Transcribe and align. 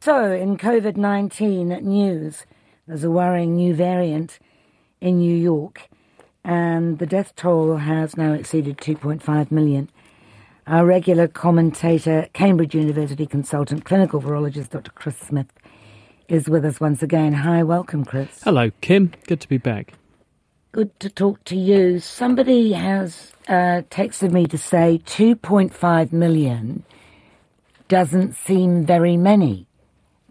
So, 0.00 0.32
in 0.32 0.56
COVID 0.56 0.96
19 0.96 1.68
news, 1.68 2.46
there's 2.86 3.02
a 3.02 3.10
worrying 3.10 3.56
new 3.56 3.74
variant 3.74 4.38
in 5.00 5.18
New 5.18 5.34
York, 5.34 5.88
and 6.44 7.00
the 7.00 7.06
death 7.06 7.34
toll 7.34 7.76
has 7.78 8.16
now 8.16 8.32
exceeded 8.32 8.78
2.5 8.78 9.50
million. 9.50 9.90
Our 10.68 10.86
regular 10.86 11.26
commentator, 11.26 12.28
Cambridge 12.32 12.76
University 12.76 13.26
consultant, 13.26 13.84
clinical 13.84 14.22
virologist 14.22 14.70
Dr. 14.70 14.92
Chris 14.92 15.18
Smith, 15.18 15.52
is 16.28 16.48
with 16.48 16.64
us 16.64 16.78
once 16.78 17.02
again. 17.02 17.32
Hi, 17.32 17.64
welcome, 17.64 18.04
Chris. 18.04 18.42
Hello, 18.44 18.70
Kim. 18.80 19.12
Good 19.26 19.40
to 19.40 19.48
be 19.48 19.58
back. 19.58 19.94
Good 20.70 20.98
to 21.00 21.10
talk 21.10 21.42
to 21.44 21.56
you. 21.56 21.98
Somebody 21.98 22.72
has 22.72 23.32
uh, 23.48 23.82
texted 23.90 24.30
me 24.30 24.46
to 24.46 24.58
say 24.58 25.00
2.5 25.06 26.12
million 26.12 26.84
doesn't 27.88 28.36
seem 28.36 28.84
very 28.84 29.16
many, 29.16 29.66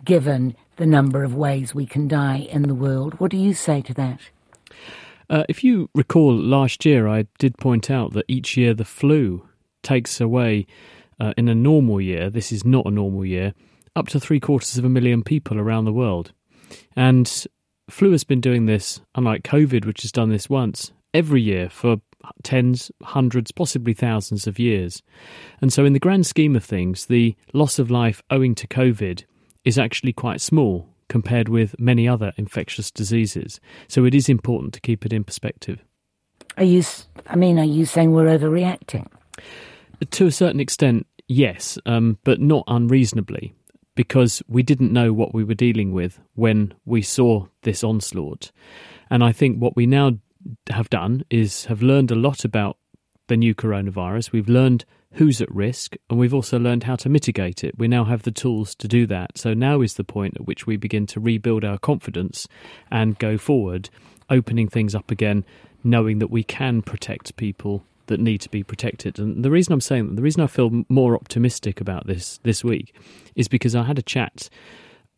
given 0.07 0.55
the 0.77 0.85
number 0.85 1.23
of 1.23 1.35
ways 1.35 1.75
we 1.75 1.85
can 1.85 2.07
die 2.07 2.47
in 2.49 2.63
the 2.63 2.73
world. 2.73 3.13
What 3.19 3.29
do 3.29 3.37
you 3.37 3.53
say 3.53 3.81
to 3.81 3.93
that? 3.95 4.21
Uh, 5.29 5.43
if 5.49 5.65
you 5.65 5.89
recall 5.93 6.33
last 6.33 6.85
year, 6.85 7.09
I 7.09 7.25
did 7.37 7.57
point 7.57 7.91
out 7.91 8.13
that 8.13 8.25
each 8.29 8.55
year 8.55 8.73
the 8.73 8.85
flu 8.85 9.45
takes 9.83 10.21
away, 10.21 10.65
uh, 11.19 11.33
in 11.35 11.49
a 11.49 11.55
normal 11.55 11.99
year, 11.99 12.29
this 12.29 12.53
is 12.53 12.63
not 12.63 12.85
a 12.85 12.91
normal 12.91 13.25
year, 13.25 13.53
up 13.97 14.07
to 14.07 14.19
three 14.19 14.39
quarters 14.39 14.77
of 14.77 14.85
a 14.85 14.89
million 14.89 15.23
people 15.23 15.59
around 15.59 15.83
the 15.83 15.91
world. 15.91 16.31
And 16.95 17.45
flu 17.89 18.11
has 18.13 18.23
been 18.23 18.39
doing 18.39 18.65
this, 18.65 19.01
unlike 19.13 19.43
COVID, 19.43 19.85
which 19.85 20.03
has 20.03 20.11
done 20.13 20.29
this 20.29 20.49
once, 20.49 20.93
every 21.13 21.41
year 21.41 21.69
for 21.69 21.97
tens, 22.43 22.91
hundreds, 23.03 23.51
possibly 23.51 23.93
thousands 23.93 24.47
of 24.47 24.57
years. 24.57 25.03
And 25.59 25.73
so, 25.73 25.83
in 25.83 25.91
the 25.91 25.99
grand 25.99 26.25
scheme 26.25 26.55
of 26.55 26.63
things, 26.63 27.07
the 27.07 27.35
loss 27.53 27.77
of 27.77 27.91
life 27.91 28.23
owing 28.29 28.55
to 28.55 28.67
COVID 28.67 29.25
is 29.67 29.77
actually 29.77 30.13
quite 30.13 30.39
small 30.39 30.87
compared 31.09 31.49
with 31.49 31.77
many 31.77 32.07
other 32.07 32.31
infectious 32.37 32.89
diseases. 32.89 33.59
So, 33.89 34.05
it 34.05 34.15
is 34.15 34.29
important 34.29 34.73
to 34.73 34.81
keep 34.81 35.05
it 35.05 35.11
in 35.11 35.25
perspective. 35.25 35.83
Are 36.55 36.63
you, 36.63 36.83
I 37.27 37.35
mean, 37.35 37.59
are 37.59 37.65
you 37.65 37.85
saying 37.85 38.13
we're 38.13 38.37
overreacting? 38.37 39.07
To 40.09 40.25
a 40.25 40.31
certain 40.31 40.61
extent, 40.61 41.05
yes, 41.27 41.77
um, 41.85 42.17
but 42.23 42.39
not 42.39 42.63
unreasonably, 42.67 43.53
because 43.95 44.41
we 44.47 44.63
didn't 44.63 44.93
know 44.93 45.11
what 45.11 45.33
we 45.33 45.43
were 45.43 45.53
dealing 45.53 45.91
with 45.91 46.19
when 46.35 46.73
we 46.85 47.01
saw 47.01 47.47
this 47.63 47.83
onslaught. 47.83 48.51
And 49.09 49.21
I 49.23 49.33
think 49.33 49.59
what 49.59 49.75
we 49.75 49.85
now 49.85 50.17
have 50.69 50.89
done 50.89 51.25
is 51.29 51.65
have 51.65 51.81
learned 51.81 52.11
a 52.11 52.15
lot 52.15 52.45
about 52.45 52.77
the 53.27 53.37
new 53.37 53.53
coronavirus. 53.53 54.31
We've 54.31 54.49
learned 54.49 54.85
who's 55.17 55.41
at 55.41 55.53
risk, 55.53 55.95
and 56.09 56.19
we've 56.19 56.33
also 56.33 56.59
learned 56.59 56.83
how 56.83 56.95
to 56.95 57.09
mitigate 57.09 57.63
it. 57.63 57.77
We 57.77 57.87
now 57.87 58.05
have 58.05 58.21
the 58.21 58.31
tools 58.31 58.75
to 58.75 58.87
do 58.87 59.07
that. 59.07 59.37
So 59.37 59.53
now 59.53 59.81
is 59.81 59.95
the 59.95 60.03
point 60.03 60.35
at 60.35 60.45
which 60.45 60.67
we 60.67 60.77
begin 60.77 61.07
to 61.07 61.19
rebuild 61.19 61.65
our 61.65 61.79
confidence 61.79 62.47
and 62.91 63.17
go 63.17 63.37
forward, 63.37 63.89
opening 64.29 64.67
things 64.67 64.93
up 64.93 65.09
again, 65.09 65.43
knowing 65.83 66.19
that 66.19 66.29
we 66.29 66.43
can 66.43 66.83
protect 66.83 67.35
people 67.35 67.83
that 68.05 68.19
need 68.19 68.41
to 68.41 68.49
be 68.49 68.61
protected. 68.61 69.17
And 69.17 69.43
the 69.43 69.51
reason 69.51 69.73
I'm 69.73 69.81
saying 69.81 70.07
that, 70.07 70.15
the 70.15 70.21
reason 70.21 70.43
I 70.43 70.47
feel 70.47 70.83
more 70.87 71.15
optimistic 71.15 71.81
about 71.81 72.05
this 72.05 72.39
this 72.43 72.63
week 72.63 72.95
is 73.35 73.47
because 73.47 73.75
I 73.75 73.83
had 73.83 73.97
a 73.97 74.03
chat 74.03 74.49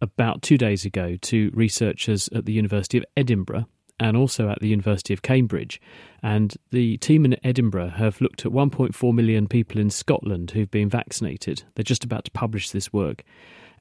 about 0.02 0.42
two 0.42 0.58
days 0.58 0.86
ago 0.86 1.18
to 1.24 1.52
researchers 1.54 2.30
at 2.34 2.46
the 2.46 2.54
University 2.54 2.98
of 2.98 3.06
Edinburgh 3.18 3.68
and 4.00 4.16
also 4.16 4.50
at 4.50 4.60
the 4.60 4.68
University 4.68 5.14
of 5.14 5.22
Cambridge. 5.22 5.82
And 6.24 6.56
the 6.72 6.98
team 6.98 7.26
in 7.26 7.38
Edinburgh 7.44 7.90
have 7.90 8.22
looked 8.22 8.46
at 8.46 8.52
1.4 8.52 9.14
million 9.14 9.48
people 9.48 9.80
in 9.80 9.90
Scotland 9.90 10.52
who've 10.52 10.72
been 10.72 10.90
vaccinated. 10.90 11.64
They're 11.76 11.84
just 11.84 12.04
about 12.04 12.26
to 12.26 12.32
publish 12.32 12.72
this 12.72 12.94
work. 12.94 13.24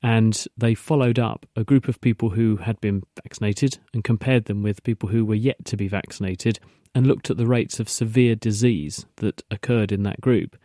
And 0.03 0.47
they 0.57 0.75
followed 0.75 1.19
up 1.19 1.47
a 1.57 1.65
group 1.65 1.89
of 1.89 2.01
people 2.01 2.31
who 2.31 2.57
had 2.57 2.81
been 2.81 3.03
vaccinated 3.23 3.79
and 3.93 4.05
compared 4.05 4.45
them 4.45 4.63
with 4.63 4.85
people 4.85 5.09
who 5.09 5.25
were 5.25 5.35
yet 5.35 5.65
to 5.67 5.77
be 5.77 5.89
vaccinated 5.89 6.61
and 6.95 7.07
looked 7.07 7.31
at 7.31 7.37
the 7.37 7.47
rates 7.47 7.81
of 7.81 7.89
severe 7.89 8.35
disease 8.35 9.07
that 9.17 9.43
occurred 9.51 9.93
in 9.93 10.05
that 10.05 10.21
group. 10.21 10.57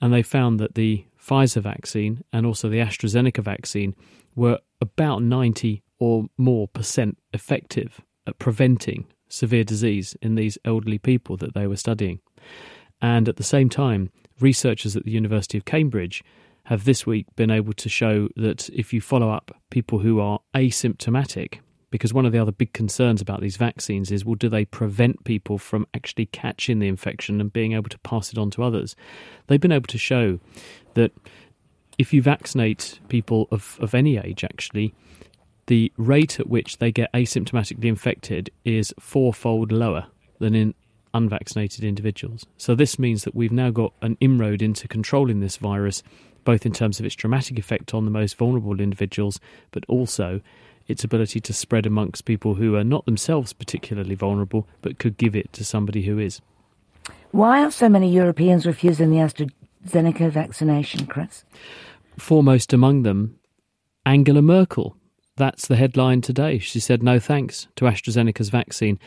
And 0.00 0.12
they 0.12 0.22
found 0.22 0.58
that 0.60 0.74
the 0.74 1.04
Pfizer 1.22 1.62
vaccine 1.62 2.24
and 2.32 2.46
also 2.46 2.68
the 2.68 2.78
AstraZeneca 2.78 3.42
vaccine 3.42 3.94
were 4.34 4.58
about 4.80 5.22
90 5.22 5.82
or 5.98 6.26
more 6.38 6.66
percent 6.66 7.18
effective 7.34 8.00
at 8.26 8.38
preventing 8.38 9.06
severe 9.28 9.64
disease 9.64 10.16
in 10.20 10.34
these 10.34 10.58
elderly 10.64 10.98
people 10.98 11.36
that 11.36 11.54
they 11.54 11.66
were 11.66 11.76
studying. 11.76 12.20
And 13.00 13.28
at 13.28 13.36
the 13.36 13.42
same 13.42 13.68
time, 13.68 14.10
researchers 14.40 14.96
at 14.96 15.04
the 15.04 15.10
University 15.10 15.56
of 15.56 15.64
Cambridge 15.64 16.22
have 16.64 16.84
this 16.84 17.06
week 17.06 17.26
been 17.36 17.50
able 17.50 17.72
to 17.72 17.88
show 17.88 18.28
that 18.36 18.68
if 18.70 18.92
you 18.92 19.00
follow 19.00 19.30
up 19.30 19.50
people 19.70 20.00
who 20.00 20.20
are 20.20 20.40
asymptomatic, 20.54 21.60
because 21.90 22.14
one 22.14 22.26
of 22.26 22.32
the 22.32 22.38
other 22.38 22.52
big 22.52 22.72
concerns 22.72 23.20
about 23.20 23.40
these 23.40 23.56
vaccines 23.56 24.12
is 24.12 24.24
well, 24.24 24.36
do 24.36 24.48
they 24.48 24.64
prevent 24.64 25.24
people 25.24 25.58
from 25.58 25.86
actually 25.94 26.26
catching 26.26 26.78
the 26.78 26.88
infection 26.88 27.40
and 27.40 27.52
being 27.52 27.72
able 27.72 27.88
to 27.88 27.98
pass 28.00 28.30
it 28.32 28.38
on 28.38 28.50
to 28.50 28.62
others? 28.62 28.94
They've 29.46 29.60
been 29.60 29.72
able 29.72 29.88
to 29.88 29.98
show 29.98 30.38
that 30.94 31.12
if 31.98 32.12
you 32.12 32.22
vaccinate 32.22 33.00
people 33.08 33.48
of, 33.50 33.76
of 33.80 33.94
any 33.94 34.16
age, 34.16 34.44
actually, 34.44 34.94
the 35.70 35.92
rate 35.96 36.40
at 36.40 36.48
which 36.48 36.78
they 36.78 36.90
get 36.90 37.12
asymptomatically 37.12 37.84
infected 37.84 38.50
is 38.64 38.92
fourfold 38.98 39.70
lower 39.70 40.04
than 40.40 40.52
in 40.52 40.74
unvaccinated 41.14 41.84
individuals. 41.84 42.44
So, 42.56 42.74
this 42.74 42.98
means 42.98 43.22
that 43.22 43.36
we've 43.36 43.52
now 43.52 43.70
got 43.70 43.92
an 44.02 44.16
inroad 44.18 44.62
into 44.62 44.88
controlling 44.88 45.38
this 45.38 45.58
virus, 45.58 46.02
both 46.42 46.66
in 46.66 46.72
terms 46.72 46.98
of 46.98 47.06
its 47.06 47.14
dramatic 47.14 47.56
effect 47.56 47.94
on 47.94 48.04
the 48.04 48.10
most 48.10 48.36
vulnerable 48.36 48.80
individuals, 48.80 49.38
but 49.70 49.84
also 49.86 50.40
its 50.88 51.04
ability 51.04 51.38
to 51.38 51.52
spread 51.52 51.86
amongst 51.86 52.24
people 52.24 52.54
who 52.54 52.74
are 52.74 52.82
not 52.82 53.04
themselves 53.04 53.52
particularly 53.52 54.16
vulnerable, 54.16 54.66
but 54.82 54.98
could 54.98 55.16
give 55.18 55.36
it 55.36 55.52
to 55.52 55.64
somebody 55.64 56.02
who 56.02 56.18
is. 56.18 56.40
Why 57.30 57.62
are 57.62 57.70
so 57.70 57.88
many 57.88 58.12
Europeans 58.12 58.66
refusing 58.66 59.10
the 59.10 59.18
AstraZeneca 59.18 60.32
vaccination, 60.32 61.06
Chris? 61.06 61.44
Foremost 62.18 62.72
among 62.72 63.04
them, 63.04 63.38
Angela 64.04 64.42
Merkel. 64.42 64.96
That's 65.40 65.68
the 65.68 65.76
headline 65.76 66.20
today. 66.20 66.58
She 66.58 66.80
said 66.80 67.02
no 67.02 67.18
thanks 67.18 67.66
to 67.76 67.86
AstraZeneca's 67.86 68.50
vaccine. 68.50 68.98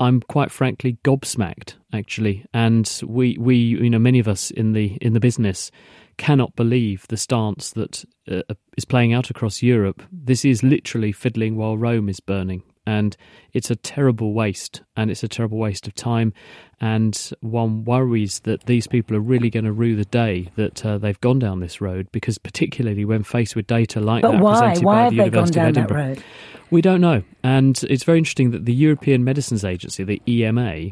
I'm 0.00 0.22
quite 0.22 0.50
frankly 0.50 0.96
gobsmacked, 1.04 1.74
actually, 1.92 2.46
and 2.54 2.90
we, 3.04 3.36
we, 3.38 3.56
you 3.56 3.90
know, 3.90 3.98
many 3.98 4.18
of 4.18 4.26
us 4.26 4.50
in 4.50 4.72
the 4.72 4.96
in 5.02 5.12
the 5.12 5.20
business 5.20 5.70
cannot 6.16 6.56
believe 6.56 7.06
the 7.08 7.18
stance 7.18 7.72
that 7.72 8.06
uh, 8.26 8.54
is 8.78 8.86
playing 8.86 9.12
out 9.12 9.28
across 9.28 9.62
Europe. 9.62 10.02
This 10.10 10.46
is 10.46 10.62
literally 10.62 11.12
fiddling 11.12 11.56
while 11.56 11.76
Rome 11.76 12.08
is 12.08 12.20
burning. 12.20 12.62
And 12.86 13.16
it's 13.52 13.70
a 13.70 13.76
terrible 13.76 14.32
waste, 14.32 14.82
and 14.96 15.10
it's 15.10 15.24
a 15.24 15.28
terrible 15.28 15.58
waste 15.58 15.86
of 15.88 15.94
time. 15.94 16.32
And 16.80 17.16
one 17.40 17.84
worries 17.84 18.40
that 18.40 18.66
these 18.66 18.86
people 18.86 19.16
are 19.16 19.20
really 19.20 19.50
going 19.50 19.64
to 19.64 19.72
rue 19.72 19.96
the 19.96 20.04
day 20.04 20.50
that 20.56 20.84
uh, 20.86 20.98
they've 20.98 21.20
gone 21.20 21.38
down 21.38 21.60
this 21.60 21.80
road, 21.80 22.08
because 22.12 22.38
particularly 22.38 23.04
when 23.04 23.22
faced 23.22 23.56
with 23.56 23.66
data 23.66 24.00
like 24.00 24.22
but 24.22 24.32
that 24.32 24.40
why? 24.40 24.52
presented 24.52 24.84
why 24.84 25.04
by 25.04 25.10
the 25.10 25.16
University 25.16 25.60
of 25.60 25.66
Edinburgh, 25.66 26.16
we 26.70 26.80
don't 26.80 27.00
know. 27.00 27.22
And 27.42 27.82
it's 27.84 28.04
very 28.04 28.18
interesting 28.18 28.50
that 28.52 28.64
the 28.64 28.74
European 28.74 29.24
Medicines 29.24 29.64
Agency, 29.64 30.04
the 30.04 30.22
EMA, 30.28 30.90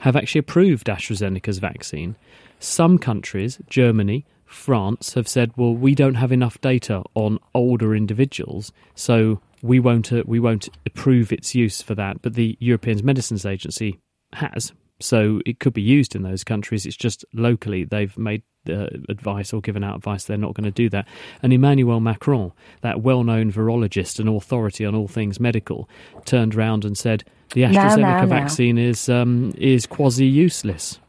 have 0.00 0.16
actually 0.16 0.40
approved 0.40 0.86
AstraZeneca's 0.86 1.58
vaccine. 1.58 2.16
Some 2.58 2.98
countries, 2.98 3.58
Germany, 3.68 4.24
France 4.46 5.14
have 5.14 5.26
said, 5.26 5.52
well, 5.56 5.74
we 5.74 5.94
don't 5.94 6.14
have 6.14 6.32
enough 6.32 6.60
data 6.60 7.02
on 7.14 7.38
older 7.54 7.94
individuals, 7.94 8.72
so 8.94 9.40
we 9.64 9.80
won't 9.80 10.12
uh, 10.12 10.22
we 10.26 10.38
won't 10.38 10.68
approve 10.84 11.32
its 11.32 11.54
use 11.54 11.80
for 11.80 11.94
that. 11.94 12.20
But 12.20 12.34
the 12.34 12.56
European 12.60 13.00
Medicines 13.02 13.46
Agency 13.46 13.98
has, 14.34 14.72
so 15.00 15.40
it 15.46 15.58
could 15.58 15.72
be 15.72 15.82
used 15.82 16.14
in 16.14 16.22
those 16.22 16.44
countries. 16.44 16.84
It's 16.84 16.96
just 16.96 17.24
locally 17.32 17.84
they've 17.84 18.16
made 18.18 18.42
uh, 18.68 18.88
advice 19.08 19.52
or 19.54 19.62
given 19.62 19.82
out 19.82 19.96
advice 19.96 20.24
they're 20.24 20.36
not 20.36 20.54
going 20.54 20.64
to 20.64 20.70
do 20.70 20.90
that. 20.90 21.08
And 21.42 21.52
Emmanuel 21.52 22.00
Macron, 22.00 22.52
that 22.82 23.00
well-known 23.00 23.52
virologist 23.52 24.18
and 24.20 24.28
authority 24.28 24.84
on 24.84 24.94
all 24.94 25.08
things 25.08 25.40
medical, 25.40 25.88
turned 26.26 26.54
around 26.54 26.84
and 26.84 26.96
said 26.96 27.24
the 27.54 27.62
AstraZeneca 27.62 27.96
no, 27.96 28.02
no, 28.02 28.20
no. 28.20 28.26
vaccine 28.26 28.76
is 28.76 29.08
um, 29.08 29.54
is 29.56 29.86
quasi 29.86 30.26
useless. 30.26 31.00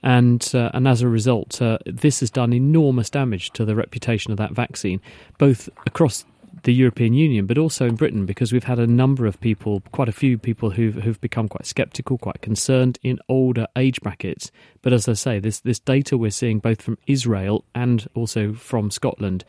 And, 0.00 0.48
uh, 0.54 0.70
and 0.74 0.86
as 0.86 1.02
a 1.02 1.08
result, 1.08 1.60
uh, 1.60 1.78
this 1.84 2.20
has 2.20 2.30
done 2.30 2.52
enormous 2.52 3.10
damage 3.10 3.50
to 3.54 3.64
the 3.64 3.74
reputation 3.74 4.30
of 4.30 4.38
that 4.38 4.52
vaccine, 4.52 5.00
both 5.38 5.68
across 5.86 6.24
the 6.62 6.74
European 6.74 7.14
Union, 7.14 7.46
but 7.46 7.58
also 7.58 7.86
in 7.86 7.94
Britain, 7.94 8.26
because 8.26 8.52
we've 8.52 8.64
had 8.64 8.78
a 8.78 8.86
number 8.86 9.26
of 9.26 9.40
people, 9.40 9.82
quite 9.92 10.08
a 10.08 10.12
few 10.12 10.38
people 10.38 10.70
who've, 10.70 10.94
who've 10.94 11.20
become 11.20 11.48
quite 11.48 11.66
sceptical, 11.66 12.18
quite 12.18 12.40
concerned 12.42 12.98
in 13.02 13.18
older 13.28 13.66
age 13.76 14.00
brackets. 14.00 14.50
But 14.82 14.92
as 14.92 15.08
I 15.08 15.14
say, 15.14 15.38
this, 15.38 15.60
this 15.60 15.78
data 15.78 16.16
we're 16.16 16.30
seeing 16.30 16.58
both 16.58 16.82
from 16.82 16.98
Israel 17.06 17.64
and 17.74 18.06
also 18.14 18.52
from 18.52 18.90
Scotland 18.90 19.44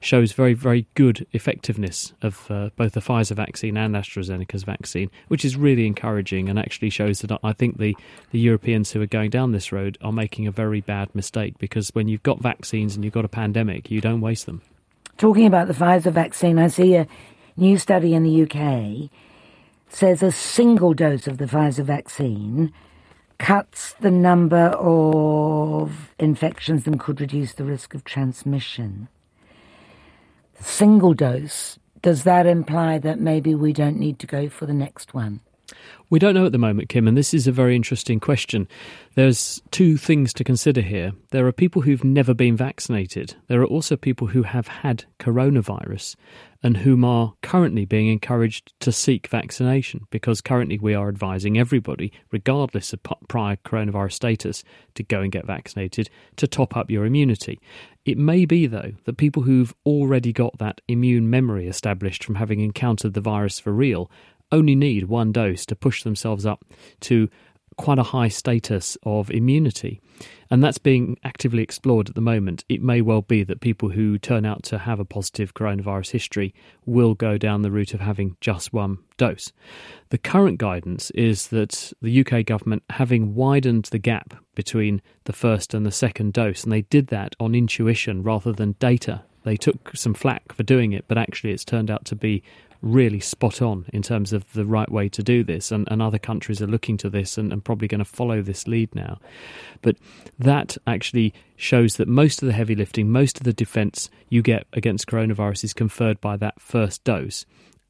shows 0.00 0.32
very, 0.32 0.54
very 0.54 0.86
good 0.94 1.26
effectiveness 1.32 2.12
of 2.22 2.50
uh, 2.50 2.70
both 2.76 2.92
the 2.92 3.00
Pfizer 3.00 3.34
vaccine 3.34 3.76
and 3.76 3.94
AstraZeneca's 3.94 4.62
vaccine, 4.62 5.10
which 5.28 5.44
is 5.44 5.56
really 5.56 5.86
encouraging 5.86 6.48
and 6.48 6.58
actually 6.58 6.90
shows 6.90 7.20
that 7.20 7.38
I 7.42 7.52
think 7.52 7.78
the, 7.78 7.96
the 8.30 8.38
Europeans 8.38 8.92
who 8.92 9.00
are 9.02 9.06
going 9.06 9.30
down 9.30 9.52
this 9.52 9.72
road 9.72 9.98
are 10.02 10.12
making 10.12 10.46
a 10.46 10.52
very 10.52 10.80
bad 10.80 11.14
mistake 11.14 11.58
because 11.58 11.88
when 11.90 12.08
you've 12.08 12.22
got 12.22 12.40
vaccines 12.40 12.94
and 12.94 13.04
you've 13.04 13.14
got 13.14 13.24
a 13.24 13.28
pandemic, 13.28 13.90
you 13.90 14.00
don't 14.00 14.20
waste 14.20 14.46
them. 14.46 14.62
Talking 15.18 15.46
about 15.46 15.66
the 15.66 15.72
Pfizer 15.72 16.12
vaccine, 16.12 16.58
I 16.58 16.68
see 16.68 16.94
a 16.94 17.06
new 17.56 17.78
study 17.78 18.14
in 18.14 18.22
the 18.22 18.42
UK 18.42 19.10
says 19.88 20.22
a 20.22 20.30
single 20.30 20.92
dose 20.92 21.26
of 21.26 21.38
the 21.38 21.46
Pfizer 21.46 21.84
vaccine 21.84 22.70
cuts 23.38 23.94
the 24.00 24.10
number 24.10 24.68
of 24.78 26.12
infections 26.18 26.86
and 26.86 27.00
could 27.00 27.20
reduce 27.20 27.54
the 27.54 27.64
risk 27.64 27.94
of 27.94 28.04
transmission. 28.04 29.08
Single 30.60 31.14
dose, 31.14 31.78
does 32.02 32.24
that 32.24 32.46
imply 32.46 32.98
that 32.98 33.18
maybe 33.18 33.54
we 33.54 33.72
don't 33.72 33.98
need 33.98 34.18
to 34.18 34.26
go 34.26 34.50
for 34.50 34.66
the 34.66 34.74
next 34.74 35.14
one? 35.14 35.40
We 36.08 36.20
don't 36.20 36.34
know 36.34 36.46
at 36.46 36.52
the 36.52 36.58
moment, 36.58 36.88
Kim, 36.88 37.08
and 37.08 37.16
this 37.16 37.34
is 37.34 37.48
a 37.48 37.52
very 37.52 37.74
interesting 37.74 38.20
question. 38.20 38.68
There's 39.16 39.60
two 39.72 39.96
things 39.96 40.32
to 40.34 40.44
consider 40.44 40.80
here. 40.80 41.12
There 41.30 41.46
are 41.48 41.52
people 41.52 41.82
who've 41.82 42.04
never 42.04 42.32
been 42.32 42.56
vaccinated. 42.56 43.34
There 43.48 43.60
are 43.60 43.66
also 43.66 43.96
people 43.96 44.28
who 44.28 44.44
have 44.44 44.68
had 44.68 45.04
coronavirus 45.18 46.14
and 46.62 46.76
whom 46.78 47.04
are 47.04 47.34
currently 47.42 47.84
being 47.84 48.06
encouraged 48.06 48.72
to 48.80 48.92
seek 48.92 49.26
vaccination 49.26 50.06
because 50.10 50.40
currently 50.40 50.78
we 50.78 50.94
are 50.94 51.08
advising 51.08 51.58
everybody, 51.58 52.12
regardless 52.30 52.92
of 52.92 53.00
prior 53.28 53.56
coronavirus 53.56 54.12
status, 54.12 54.62
to 54.94 55.02
go 55.02 55.20
and 55.20 55.32
get 55.32 55.46
vaccinated 55.46 56.08
to 56.36 56.46
top 56.46 56.76
up 56.76 56.90
your 56.90 57.04
immunity. 57.04 57.58
It 58.04 58.16
may 58.16 58.44
be, 58.44 58.68
though, 58.68 58.92
that 59.04 59.16
people 59.16 59.42
who've 59.42 59.74
already 59.84 60.32
got 60.32 60.58
that 60.58 60.80
immune 60.86 61.28
memory 61.28 61.66
established 61.66 62.22
from 62.22 62.36
having 62.36 62.60
encountered 62.60 63.14
the 63.14 63.20
virus 63.20 63.58
for 63.58 63.72
real 63.72 64.08
only 64.52 64.74
need 64.74 65.04
one 65.04 65.32
dose 65.32 65.66
to 65.66 65.76
push 65.76 66.02
themselves 66.02 66.46
up 66.46 66.64
to 67.00 67.28
quite 67.76 67.98
a 67.98 68.04
high 68.04 68.28
status 68.28 68.96
of 69.02 69.30
immunity. 69.30 70.00
And 70.50 70.62
that's 70.62 70.78
being 70.78 71.18
actively 71.24 71.62
explored 71.62 72.08
at 72.08 72.14
the 72.14 72.20
moment. 72.20 72.64
It 72.68 72.82
may 72.82 73.00
well 73.00 73.22
be 73.22 73.42
that 73.44 73.60
people 73.60 73.90
who 73.90 74.18
turn 74.18 74.46
out 74.46 74.62
to 74.64 74.78
have 74.78 75.00
a 75.00 75.04
positive 75.04 75.54
coronavirus 75.54 76.10
history 76.10 76.54
will 76.86 77.14
go 77.14 77.36
down 77.36 77.62
the 77.62 77.70
route 77.70 77.92
of 77.92 78.00
having 78.00 78.36
just 78.40 78.72
one 78.72 78.98
dose. 79.16 79.52
The 80.10 80.18
current 80.18 80.58
guidance 80.58 81.10
is 81.10 81.48
that 81.48 81.92
the 82.00 82.24
UK 82.24 82.46
government, 82.46 82.84
having 82.90 83.34
widened 83.34 83.86
the 83.86 83.98
gap 83.98 84.34
between 84.54 85.02
the 85.24 85.32
first 85.32 85.74
and 85.74 85.84
the 85.84 85.92
second 85.92 86.32
dose, 86.32 86.64
and 86.64 86.72
they 86.72 86.82
did 86.82 87.08
that 87.08 87.34
on 87.40 87.54
intuition 87.54 88.22
rather 88.22 88.52
than 88.52 88.76
data. 88.78 89.22
They 89.42 89.56
took 89.56 89.92
some 89.94 90.14
flack 90.14 90.52
for 90.52 90.62
doing 90.62 90.92
it, 90.92 91.04
but 91.08 91.18
actually 91.18 91.52
it's 91.52 91.64
turned 91.64 91.90
out 91.90 92.04
to 92.06 92.16
be 92.16 92.42
really 92.82 93.20
spot 93.20 93.62
on 93.62 93.86
in 93.92 94.02
terms 94.02 94.32
of 94.32 94.50
the 94.52 94.66
right 94.66 94.90
way 94.90 95.08
to 95.08 95.22
do 95.22 95.42
this, 95.42 95.70
and, 95.70 95.86
and 95.90 96.02
other 96.02 96.18
countries 96.18 96.60
are 96.60 96.66
looking 96.66 96.96
to 96.98 97.10
this 97.10 97.38
and, 97.38 97.52
and 97.52 97.64
probably 97.64 97.88
going 97.88 97.98
to 97.98 98.04
follow 98.04 98.42
this 98.42 98.66
lead 98.66 98.94
now. 98.94 99.18
But 99.82 99.96
that 100.38 100.76
actually 100.86 101.34
shows 101.56 101.96
that 101.96 102.08
most 102.08 102.42
of 102.42 102.46
the 102.46 102.52
heavy 102.52 102.74
lifting, 102.74 103.10
most 103.10 103.38
of 103.38 103.44
the 103.44 103.52
defense 103.52 104.10
you 104.28 104.42
get 104.42 104.66
against 104.72 105.06
coronavirus 105.06 105.64
is 105.64 105.74
conferred 105.74 106.20
by 106.20 106.36
that 106.36 106.60
first 106.60 107.04
dose, 107.04 107.46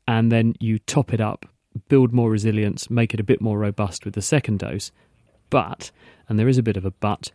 and 0.07 0.31
then 0.31 0.55
you 0.61 0.79
top 0.79 1.13
it 1.13 1.21
up, 1.21 1.47
build 1.89 2.13
more 2.13 2.31
resilience, 2.31 2.91
make 2.91 3.13
it 3.13 3.21
a 3.21 3.25
bit 3.25 3.41
more 3.41 3.59
robust 3.59 4.05
with 4.05 4.15
the 4.15 4.23
second 4.23 4.61
dose. 4.61 4.93
But, 5.51 5.91
and 6.29 6.39
there 6.39 6.49
is 6.49 6.59
a 6.59 6.63
bit 6.63 6.77
of 6.77 6.85
a 6.85 6.91
but, 6.91 7.31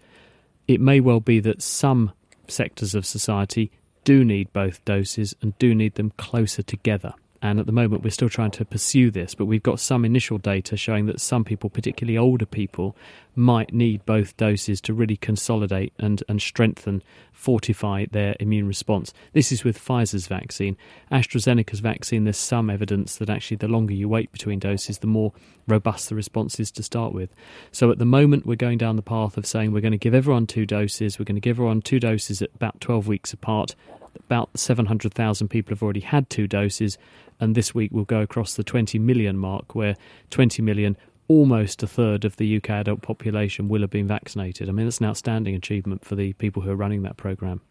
it 0.68 0.82
may 0.82 1.00
well 1.00 1.20
be 1.20 1.40
that 1.42 1.62
some 1.62 2.12
sectors 2.48 2.96
of 2.96 3.06
society 3.06 3.72
do 4.04 4.24
need 4.26 4.52
both 4.52 4.84
doses 4.86 5.36
and 5.42 5.58
do 5.60 5.76
need 5.76 5.96
them 5.96 6.12
closer 6.18 6.64
together. 6.64 7.14
And 7.42 7.60
at 7.60 7.66
the 7.66 7.72
moment, 7.72 8.04
we're 8.04 8.12
still 8.12 8.30
trying 8.30 8.52
to 8.52 8.66
pursue 8.66 9.10
this, 9.10 9.34
but 9.34 9.46
we've 9.46 9.64
got 9.64 9.80
some 9.80 10.06
initial 10.06 10.38
data 10.38 10.78
showing 10.78 11.08
that 11.08 11.20
some 11.20 11.44
people, 11.44 11.72
particularly 11.72 12.18
older 12.18 12.46
people, 12.46 12.96
might 13.36 13.74
need 13.74 14.06
both 14.06 14.38
doses 14.38 14.80
to 14.82 14.94
really 14.94 15.18
consolidate 15.18 15.92
and, 15.98 16.22
and 16.30 16.40
strengthen, 16.40 17.02
fortify 17.32 18.06
their 18.12 18.36
immune 18.40 18.68
response. 18.68 19.12
This 19.34 19.52
is 19.52 19.64
with 19.64 19.84
Pfizer's 19.84 20.28
vaccine. 20.28 20.78
AstraZeneca's 21.12 21.80
vaccine, 21.80 22.26
there's 22.26 22.38
some 22.38 22.70
evidence 22.70 23.16
that 23.16 23.30
actually 23.30 23.58
the 23.58 23.68
longer 23.68 23.94
you 23.94 24.08
wait 24.08 24.32
between 24.32 24.60
doses, 24.60 25.00
the 25.00 25.08
more 25.08 25.34
robust 25.68 26.10
the 26.10 26.16
response 26.16 26.60
is 26.60 26.70
to 26.72 26.84
start 26.84 27.12
with. 27.12 27.34
So 27.72 27.90
at 27.90 27.98
the 27.98 28.06
moment, 28.06 28.46
we're 28.46 28.56
going 28.56 28.78
down 28.78 28.98
the 28.98 29.02
path 29.02 29.38
of 29.38 29.48
saying 29.48 29.72
we're 29.72 29.82
going 29.82 29.94
to 29.94 29.98
give 29.98 30.14
everyone 30.14 30.46
two 30.46 30.68
doses, 30.68 31.18
we're 31.18 31.26
going 31.26 31.36
to 31.36 31.42
give 31.42 31.58
everyone 31.58 31.82
two 31.82 32.00
doses 32.00 32.44
at 32.44 32.52
about 32.54 32.80
12 32.82 33.08
weeks 33.08 33.34
apart 33.34 33.76
about 34.16 34.50
700,000 34.56 35.48
people 35.48 35.72
have 35.72 35.84
already 35.84 36.00
had 36.00 36.30
two 36.30 36.48
doses, 36.48 36.98
and 37.40 37.56
this 37.56 37.74
week 37.74 37.92
we'll 37.94 38.06
go 38.06 38.22
across 38.22 38.56
the 38.56 38.64
20 38.64 39.00
million 39.00 39.38
mark, 39.38 39.76
where 39.76 39.96
20 40.30 40.62
million, 40.62 40.98
almost 41.28 41.84
a 41.84 41.88
third 41.88 42.26
of 42.26 42.38
the 42.38 42.58
UK 42.58 42.70
adult 42.70 43.02
population, 43.02 43.68
will 43.68 43.82
have 43.82 43.90
been 43.90 44.08
vaccinated. 44.08 44.70
I 44.70 44.72
mean, 44.72 44.86
that's 44.86 45.00
an 45.00 45.06
outstanding 45.06 45.56
achievement 45.56 46.06
for 46.06 46.16
the 46.16 46.34
people 46.34 46.62
who 46.62 46.72
are 46.72 46.76
running 46.76 47.04
that 47.04 47.18
programme. 47.18 47.62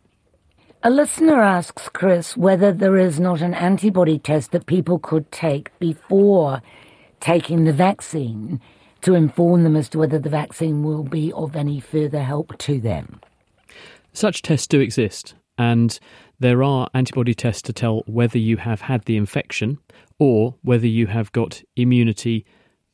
A 0.82 0.88
listener 0.88 1.42
asks 1.42 1.90
Chris 1.90 2.38
whether 2.38 2.72
there 2.72 2.96
is 2.96 3.20
not 3.20 3.42
an 3.42 3.52
antibody 3.52 4.18
test 4.18 4.52
that 4.52 4.64
people 4.64 4.98
could 4.98 5.30
take 5.30 5.78
before 5.78 6.62
taking 7.20 7.64
the 7.64 7.72
vaccine 7.72 8.60
to 9.02 9.14
inform 9.14 9.62
them 9.62 9.76
as 9.76 9.90
to 9.90 9.98
whether 9.98 10.18
the 10.18 10.30
vaccine 10.30 10.82
will 10.82 11.04
be 11.04 11.32
of 11.32 11.54
any 11.54 11.80
further 11.80 12.22
help 12.22 12.56
to 12.58 12.80
them. 12.80 13.20
Such 14.12 14.42
tests 14.42 14.66
do 14.66 14.80
exist, 14.80 15.34
and 15.58 15.98
there 16.40 16.62
are 16.62 16.88
antibody 16.94 17.34
tests 17.34 17.62
to 17.62 17.72
tell 17.72 18.02
whether 18.06 18.38
you 18.38 18.56
have 18.56 18.80
had 18.80 19.04
the 19.04 19.16
infection 19.16 19.78
or 20.18 20.56
whether 20.62 20.86
you 20.86 21.06
have 21.06 21.30
got 21.32 21.62
immunity 21.76 22.44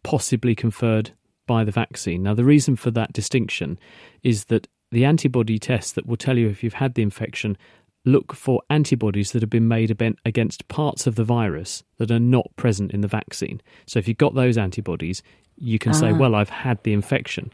possibly 0.03 0.55
conferred 0.55 1.13
by 1.47 1.65
the 1.65 1.73
vaccine. 1.73 2.25
Now, 2.25 2.35
the 2.35 2.45
reason 2.45 2.77
for 2.77 2.91
that 2.93 3.13
distinction 3.13 3.79
is 4.23 4.47
that 4.47 4.67
the 4.91 5.05
antibody 5.05 5.59
tests 5.59 5.93
that 5.93 6.07
will 6.07 6.17
tell 6.17 6.37
you 6.37 6.49
if 6.49 6.63
you've 6.63 6.75
had 6.75 6.95
the 6.95 7.03
infection 7.03 7.57
look 8.05 8.33
for 8.33 8.63
antibodies 8.71 9.33
that 9.33 9.43
have 9.43 9.51
been 9.51 9.69
made 9.69 9.97
against 10.25 10.69
parts 10.69 11.07
of 11.07 11.17
the 11.17 11.25
virus 11.25 11.83
that 11.99 12.11
are 12.11 12.21
not 12.21 12.47
present 12.57 12.93
in 12.93 13.01
the 13.01 13.09
vaccine. 13.09 13.61
So, 13.87 13.99
if 13.99 14.07
you've 14.07 14.19
got 14.19 14.35
those 14.35 14.59
antibodies, 14.59 15.23
you 15.57 15.79
can 15.79 15.95
say, 15.95 16.11
ah. 16.11 16.17
Well, 16.17 16.35
I've 16.35 16.51
had 16.51 16.83
the 16.83 16.93
infection. 16.93 17.53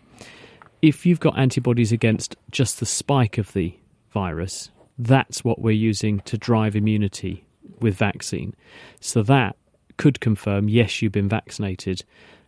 If 0.83 1.07
you've 1.07 1.21
got 1.21 1.39
antibodies 1.39 1.93
against 1.93 2.37
just 2.51 2.81
the 2.81 2.87
spike 2.87 3.39
of 3.39 3.53
the 3.53 3.75
virus, 4.11 4.71
that's 5.05 5.45
what 5.45 5.61
we're 5.61 5.73
using 5.73 6.21
to 6.21 6.39
drive 6.39 6.77
immunity 6.77 7.45
with 7.81 7.97
vaccine. 7.97 8.55
So 9.01 9.23
that 9.25 9.57
could 9.97 10.21
confirm 10.21 10.69
yes, 10.69 11.03
you've 11.03 11.13
been 11.13 11.29
vaccinated. 11.29 12.05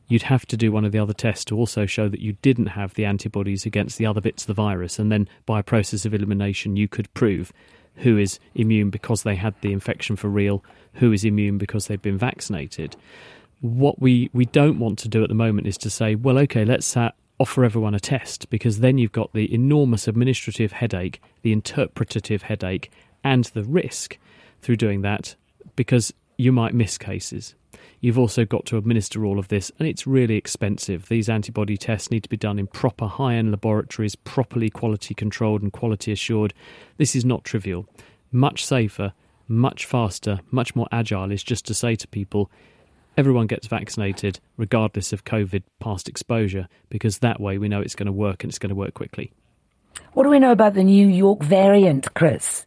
You'd 0.09 0.23
have 0.23 0.47
to 0.47 0.57
do 0.57 0.71
one 0.71 0.85
of 0.85 0.93
the 0.93 0.99
other 0.99 1.13
tests 1.13 1.45
to 1.47 1.57
also 1.57 1.87
show 1.87 2.09
that 2.09 2.21
you 2.21 2.35
didn't 2.43 2.67
have 2.67 2.95
the 2.95 3.07
antibodies 3.07 3.65
against 3.65 3.99
the 3.99 4.07
other 4.07 4.21
bits 4.21 4.43
of 4.45 4.49
the 4.49 4.55
virus. 4.55 4.99
And 4.99 5.11
then 5.11 5.29
by 5.47 5.61
a 5.61 5.65
process 5.65 6.05
of 6.05 6.15
elimination, 6.15 6.77
you 6.77 6.89
could 6.89 7.13
prove 7.15 7.53
who 7.97 8.19
is 8.19 8.39
immune 8.55 8.91
because 8.91 9.23
they 9.23 9.37
had 9.37 9.55
the 9.61 9.73
infection 9.73 10.17
for 10.17 10.29
real, 10.29 10.65
who 10.95 11.13
is 11.13 11.25
immune 11.25 11.59
because 11.59 11.87
they've 11.87 12.01
been 12.03 12.19
vaccinated. 12.19 12.97
What 13.61 14.01
we, 14.01 14.31
we 14.33 14.45
don't 14.47 14.79
want 14.79 14.99
to 15.01 15.09
do 15.09 15.23
at 15.23 15.29
the 15.29 15.35
moment 15.35 15.67
is 15.67 15.79
to 15.79 15.91
say, 15.91 16.17
well, 16.17 16.39
okay, 16.39 16.65
let's 16.65 16.97
uh, 16.97 17.11
offer 17.39 17.65
everyone 17.65 17.95
a 17.95 18.01
test 18.01 18.49
because 18.51 18.81
then 18.81 18.99
you've 18.99 19.13
got 19.13 19.33
the 19.33 19.53
enormous 19.53 20.07
administrative 20.07 20.73
headache, 20.73 21.21
the 21.43 21.53
interpretative 21.53 22.43
headache, 22.43 22.91
and 23.23 23.45
the 23.47 23.65
risk 23.65 24.19
through 24.61 24.77
doing 24.77 25.03
that 25.03 25.35
because 25.77 26.13
you 26.37 26.53
might 26.53 26.75
miss 26.75 26.99
cases. 26.99 27.55
You've 28.01 28.19
also 28.19 28.45
got 28.45 28.67
to 28.67 28.77
administer 28.77 29.25
all 29.25 29.39
of 29.39 29.49
this, 29.49 29.73
and 29.79 29.89
it's 29.89 30.07
really 30.07 30.37
expensive. 30.37 31.09
These 31.09 31.29
antibody 31.29 31.77
tests 31.77 32.11
need 32.11 32.23
to 32.25 32.29
be 32.29 32.37
done 32.37 32.59
in 32.59 32.67
proper 32.67 33.07
high 33.07 33.35
end 33.35 33.51
laboratories, 33.51 34.15
properly 34.15 34.71
quality 34.71 35.15
controlled 35.15 35.63
and 35.63 35.73
quality 35.73 36.13
assured. 36.13 36.53
This 36.99 37.17
is 37.17 37.25
not 37.25 37.45
trivial. 37.45 37.87
Much 38.31 38.65
safer, 38.65 39.13
much 39.49 39.87
faster, 39.87 40.41
much 40.51 40.77
more 40.77 40.89
agile 40.93 41.33
is 41.33 41.43
just 41.43 41.65
to 41.67 41.75
say 41.75 41.97
to 41.97 42.09
people, 42.09 42.51
everyone 43.17 43.47
gets 43.47 43.67
vaccinated 43.67 44.41
regardless 44.57 45.13
of 45.13 45.25
COVID 45.25 45.63
past 45.81 46.09
exposure 46.09 46.69
because 46.89 47.19
that 47.19 47.41
way 47.41 47.59
we 47.59 47.69
know 47.69 47.81
it's 47.81 47.95
going 47.95 48.07
to 48.07 48.13
work 48.13 48.45
and 48.45 48.51
it's 48.51 48.59
going 48.59 48.71
to 48.71 48.75
work 48.75 48.95
quickly. 48.95 49.33
What 50.13 50.25
do 50.25 50.29
we 50.29 50.39
know 50.39 50.53
about 50.53 50.75
the 50.75 50.85
New 50.85 51.09
York 51.09 51.43
variant, 51.43 52.13
Chris? 52.15 52.67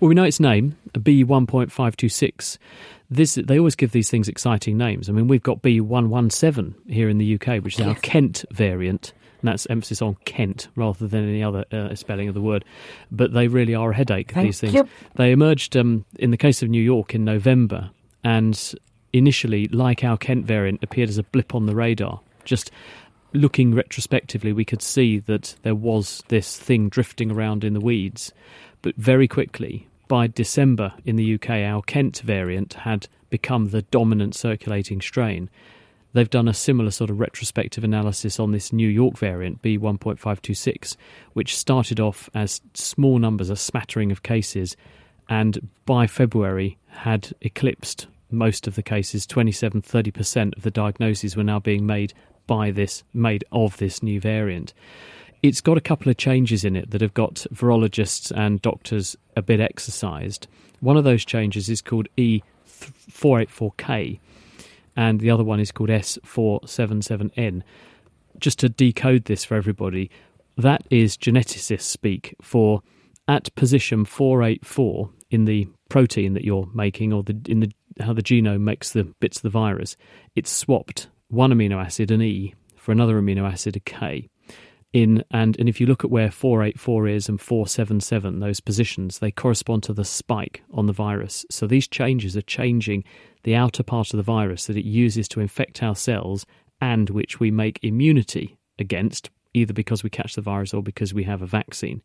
Well, 0.00 0.08
we 0.08 0.14
know 0.14 0.24
its 0.24 0.40
name, 0.40 0.76
B1.526. 0.92 2.58
This, 3.10 3.34
they 3.34 3.58
always 3.58 3.74
give 3.74 3.92
these 3.92 4.10
things 4.10 4.28
exciting 4.28 4.78
names. 4.78 5.08
I 5.08 5.12
mean, 5.12 5.28
we've 5.28 5.42
got 5.42 5.62
B117 5.62 6.74
here 6.88 7.08
in 7.08 7.18
the 7.18 7.34
UK, 7.34 7.62
which 7.62 7.74
is 7.74 7.80
yes. 7.80 7.88
our 7.88 7.94
Kent 7.96 8.44
variant. 8.50 9.12
And 9.40 9.48
that's 9.48 9.66
emphasis 9.66 10.00
on 10.00 10.16
Kent 10.24 10.68
rather 10.76 11.06
than 11.06 11.28
any 11.28 11.42
other 11.42 11.64
uh, 11.72 11.94
spelling 11.96 12.28
of 12.28 12.34
the 12.34 12.40
word. 12.40 12.64
But 13.10 13.32
they 13.32 13.48
really 13.48 13.74
are 13.74 13.90
a 13.90 13.94
headache, 13.94 14.32
Thank 14.32 14.46
these 14.46 14.60
things. 14.60 14.74
you. 14.74 14.88
They 15.16 15.32
emerged 15.32 15.76
um, 15.76 16.04
in 16.18 16.30
the 16.30 16.36
case 16.36 16.62
of 16.62 16.68
New 16.68 16.82
York 16.82 17.14
in 17.14 17.24
November, 17.24 17.90
and 18.22 18.74
initially, 19.12 19.68
like 19.68 20.04
our 20.04 20.16
Kent 20.16 20.46
variant, 20.46 20.82
appeared 20.82 21.08
as 21.08 21.18
a 21.18 21.22
blip 21.22 21.54
on 21.54 21.66
the 21.66 21.74
radar. 21.74 22.20
Just 22.44 22.70
looking 23.32 23.74
retrospectively, 23.74 24.52
we 24.52 24.64
could 24.64 24.82
see 24.82 25.18
that 25.20 25.54
there 25.62 25.74
was 25.74 26.22
this 26.28 26.56
thing 26.56 26.88
drifting 26.88 27.30
around 27.30 27.64
in 27.64 27.74
the 27.74 27.80
weeds. 27.80 28.32
But 28.82 28.96
very 28.96 29.28
quickly, 29.28 29.88
by 30.08 30.26
December 30.26 30.92
in 31.04 31.16
the 31.16 31.34
UK, 31.34 31.50
our 31.50 31.82
Kent 31.82 32.20
variant 32.20 32.74
had 32.74 33.08
become 33.30 33.68
the 33.68 33.82
dominant 33.82 34.34
circulating 34.34 35.00
strain. 35.00 35.48
They've 36.12 36.28
done 36.28 36.48
a 36.48 36.54
similar 36.54 36.90
sort 36.90 37.08
of 37.08 37.20
retrospective 37.20 37.84
analysis 37.84 38.38
on 38.38 38.52
this 38.52 38.72
New 38.72 38.88
York 38.88 39.16
variant, 39.16 39.62
B1.526, 39.62 40.96
which 41.32 41.56
started 41.56 41.98
off 41.98 42.28
as 42.34 42.60
small 42.74 43.18
numbers, 43.18 43.48
a 43.48 43.56
smattering 43.56 44.12
of 44.12 44.22
cases, 44.22 44.76
and 45.28 45.70
by 45.86 46.06
February 46.06 46.76
had 46.88 47.32
eclipsed 47.40 48.06
most 48.32 48.66
of 48.66 48.74
the 48.74 48.82
cases. 48.82 49.26
27 49.26 49.82
30% 49.82 50.56
of 50.56 50.62
the 50.62 50.70
diagnoses 50.70 51.36
were 51.36 51.44
now 51.44 51.58
being 51.58 51.86
made 51.86 52.14
by 52.46 52.70
this, 52.70 53.04
made 53.12 53.44
of 53.52 53.76
this 53.76 54.02
new 54.02 54.20
variant. 54.20 54.72
It's 55.42 55.60
got 55.60 55.76
a 55.76 55.82
couple 55.82 56.10
of 56.10 56.16
changes 56.16 56.64
in 56.64 56.76
it 56.76 56.90
that 56.90 57.00
have 57.00 57.14
got 57.14 57.46
virologists 57.52 58.30
and 58.30 58.62
doctors 58.62 59.16
a 59.36 59.42
bit 59.42 59.60
exercised. 59.60 60.46
One 60.80 60.96
of 60.96 61.04
those 61.04 61.24
changes 61.24 61.68
is 61.68 61.82
called 61.82 62.08
E484K, 62.16 64.20
and 64.96 65.20
the 65.20 65.30
other 65.30 65.44
one 65.44 65.60
is 65.60 65.72
called 65.72 65.90
S477N. 65.90 67.62
Just 68.38 68.58
to 68.60 68.68
decode 68.68 69.24
this 69.24 69.44
for 69.44 69.56
everybody, 69.56 70.10
that 70.56 70.86
is 70.90 71.16
geneticist 71.16 71.82
speak 71.82 72.36
for 72.40 72.82
at 73.26 73.54
position 73.54 74.04
484 74.04 75.10
in 75.30 75.44
the 75.44 75.68
protein 75.92 76.32
that 76.32 76.42
you're 76.42 76.70
making 76.72 77.12
or 77.12 77.22
the 77.22 77.38
in 77.46 77.60
the 77.60 77.70
how 78.00 78.14
the 78.14 78.22
genome 78.22 78.62
makes 78.62 78.92
the 78.92 79.04
bits 79.20 79.36
of 79.36 79.42
the 79.42 79.50
virus, 79.50 79.94
it's 80.34 80.50
swapped 80.50 81.08
one 81.28 81.50
amino 81.52 81.84
acid, 81.84 82.10
an 82.10 82.22
E, 82.22 82.54
for 82.76 82.92
another 82.92 83.20
amino 83.20 83.46
acid, 83.46 83.76
a 83.76 83.80
K. 83.80 84.30
In 84.94 85.22
and 85.30 85.54
and 85.58 85.68
if 85.68 85.82
you 85.82 85.86
look 85.86 86.02
at 86.02 86.10
where 86.10 86.30
484 86.30 87.08
is 87.08 87.28
and 87.28 87.38
477, 87.38 88.40
those 88.40 88.58
positions, 88.58 89.18
they 89.18 89.30
correspond 89.30 89.82
to 89.82 89.92
the 89.92 90.02
spike 90.02 90.62
on 90.72 90.86
the 90.86 90.94
virus. 90.94 91.44
So 91.50 91.66
these 91.66 91.86
changes 91.86 92.38
are 92.38 92.42
changing 92.42 93.04
the 93.42 93.54
outer 93.54 93.82
part 93.82 94.14
of 94.14 94.16
the 94.16 94.22
virus 94.22 94.68
that 94.68 94.78
it 94.78 94.86
uses 94.86 95.28
to 95.28 95.40
infect 95.40 95.82
our 95.82 95.94
cells 95.94 96.46
and 96.80 97.10
which 97.10 97.38
we 97.38 97.50
make 97.50 97.78
immunity 97.82 98.56
against, 98.78 99.28
either 99.52 99.74
because 99.74 100.02
we 100.02 100.08
catch 100.08 100.36
the 100.36 100.40
virus 100.40 100.72
or 100.72 100.82
because 100.82 101.12
we 101.12 101.24
have 101.24 101.42
a 101.42 101.46
vaccine. 101.46 102.00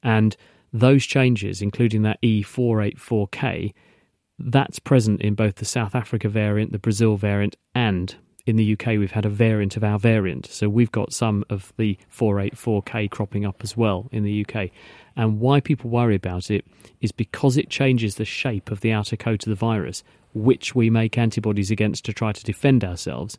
And 0.00 0.36
those 0.72 1.04
changes, 1.04 1.62
including 1.62 2.02
that 2.02 2.20
E484K, 2.22 3.72
that's 4.38 4.78
present 4.78 5.20
in 5.20 5.34
both 5.34 5.56
the 5.56 5.64
South 5.64 5.94
Africa 5.94 6.28
variant, 6.28 6.72
the 6.72 6.78
Brazil 6.78 7.16
variant, 7.16 7.56
and 7.74 8.16
in 8.46 8.56
the 8.56 8.72
UK 8.72 8.86
we've 8.98 9.12
had 9.12 9.26
a 9.26 9.30
variant 9.30 9.76
of 9.76 9.84
our 9.84 9.98
variant. 9.98 10.46
So 10.46 10.68
we've 10.68 10.90
got 10.90 11.12
some 11.12 11.44
of 11.50 11.72
the 11.76 11.98
484K 12.14 13.10
cropping 13.10 13.44
up 13.44 13.62
as 13.62 13.76
well 13.76 14.08
in 14.12 14.24
the 14.24 14.44
UK. 14.44 14.70
And 15.16 15.40
why 15.40 15.60
people 15.60 15.90
worry 15.90 16.14
about 16.14 16.50
it 16.50 16.64
is 17.00 17.12
because 17.12 17.56
it 17.56 17.68
changes 17.68 18.14
the 18.14 18.24
shape 18.24 18.70
of 18.70 18.80
the 18.80 18.92
outer 18.92 19.16
coat 19.16 19.46
of 19.46 19.50
the 19.50 19.54
virus, 19.54 20.02
which 20.32 20.74
we 20.74 20.88
make 20.88 21.18
antibodies 21.18 21.70
against 21.70 22.04
to 22.06 22.12
try 22.12 22.32
to 22.32 22.44
defend 22.44 22.84
ourselves. 22.84 23.36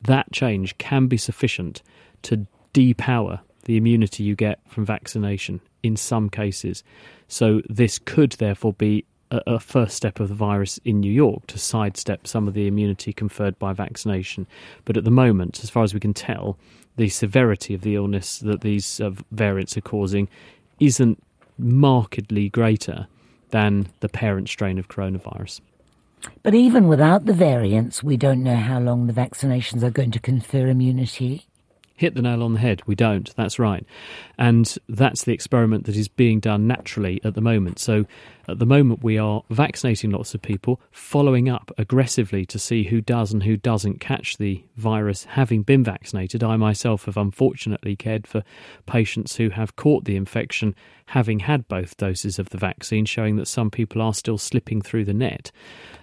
That 0.00 0.32
change 0.32 0.78
can 0.78 1.06
be 1.06 1.16
sufficient 1.16 1.82
to 2.22 2.46
depower 2.72 3.40
the 3.64 3.76
immunity 3.76 4.22
you 4.22 4.34
get 4.34 4.60
from 4.68 4.84
vaccination 4.84 5.60
in 5.82 5.96
some 5.96 6.28
cases. 6.28 6.82
So 7.28 7.62
this 7.68 7.98
could 7.98 8.32
therefore 8.32 8.72
be 8.74 9.04
a, 9.30 9.40
a 9.46 9.60
first 9.60 9.96
step 9.96 10.20
of 10.20 10.28
the 10.28 10.34
virus 10.34 10.78
in 10.84 11.00
New 11.00 11.12
York 11.12 11.46
to 11.48 11.58
sidestep 11.58 12.26
some 12.26 12.46
of 12.46 12.54
the 12.54 12.66
immunity 12.66 13.12
conferred 13.12 13.58
by 13.58 13.72
vaccination. 13.72 14.46
But 14.84 14.96
at 14.96 15.04
the 15.04 15.10
moment, 15.10 15.62
as 15.62 15.70
far 15.70 15.82
as 15.82 15.94
we 15.94 16.00
can 16.00 16.14
tell, 16.14 16.58
the 16.96 17.08
severity 17.08 17.74
of 17.74 17.80
the 17.80 17.94
illness 17.94 18.38
that 18.38 18.60
these 18.60 19.00
uh, 19.00 19.12
variants 19.30 19.76
are 19.76 19.82
causing 19.82 20.28
isn't 20.78 21.22
markedly 21.58 22.48
greater 22.48 23.06
than 23.50 23.86
the 24.00 24.08
parent 24.08 24.48
strain 24.48 24.78
of 24.78 24.88
coronavirus. 24.88 25.60
But 26.42 26.54
even 26.54 26.88
without 26.88 27.26
the 27.26 27.32
variants, 27.32 28.02
we 28.02 28.16
don't 28.16 28.42
know 28.42 28.56
how 28.56 28.78
long 28.78 29.06
the 29.06 29.12
vaccinations 29.12 29.82
are 29.82 29.90
going 29.90 30.12
to 30.12 30.20
confer 30.20 30.68
immunity. 30.68 31.46
Hit 32.02 32.16
the 32.16 32.22
nail 32.22 32.42
on 32.42 32.54
the 32.54 32.58
head. 32.58 32.82
We 32.84 32.96
don't. 32.96 33.32
That's 33.36 33.60
right. 33.60 33.86
And 34.36 34.76
that's 34.88 35.22
the 35.22 35.32
experiment 35.32 35.84
that 35.84 35.94
is 35.94 36.08
being 36.08 36.40
done 36.40 36.66
naturally 36.66 37.20
at 37.22 37.34
the 37.34 37.40
moment. 37.40 37.78
So, 37.78 38.06
at 38.48 38.58
the 38.58 38.66
moment, 38.66 39.04
we 39.04 39.18
are 39.18 39.44
vaccinating 39.50 40.10
lots 40.10 40.34
of 40.34 40.42
people, 40.42 40.80
following 40.90 41.48
up 41.48 41.70
aggressively 41.78 42.44
to 42.46 42.58
see 42.58 42.82
who 42.82 43.00
does 43.00 43.32
and 43.32 43.44
who 43.44 43.56
doesn't 43.56 44.00
catch 44.00 44.36
the 44.36 44.64
virus 44.76 45.22
having 45.22 45.62
been 45.62 45.84
vaccinated. 45.84 46.42
I 46.42 46.56
myself 46.56 47.04
have 47.04 47.16
unfortunately 47.16 47.94
cared 47.94 48.26
for 48.26 48.42
patients 48.84 49.36
who 49.36 49.50
have 49.50 49.76
caught 49.76 50.04
the 50.04 50.16
infection 50.16 50.74
having 51.06 51.38
had 51.38 51.68
both 51.68 51.96
doses 51.98 52.40
of 52.40 52.48
the 52.48 52.58
vaccine, 52.58 53.04
showing 53.04 53.36
that 53.36 53.46
some 53.46 53.70
people 53.70 54.02
are 54.02 54.12
still 54.12 54.38
slipping 54.38 54.82
through 54.82 55.04
the 55.04 55.14
net. 55.14 55.52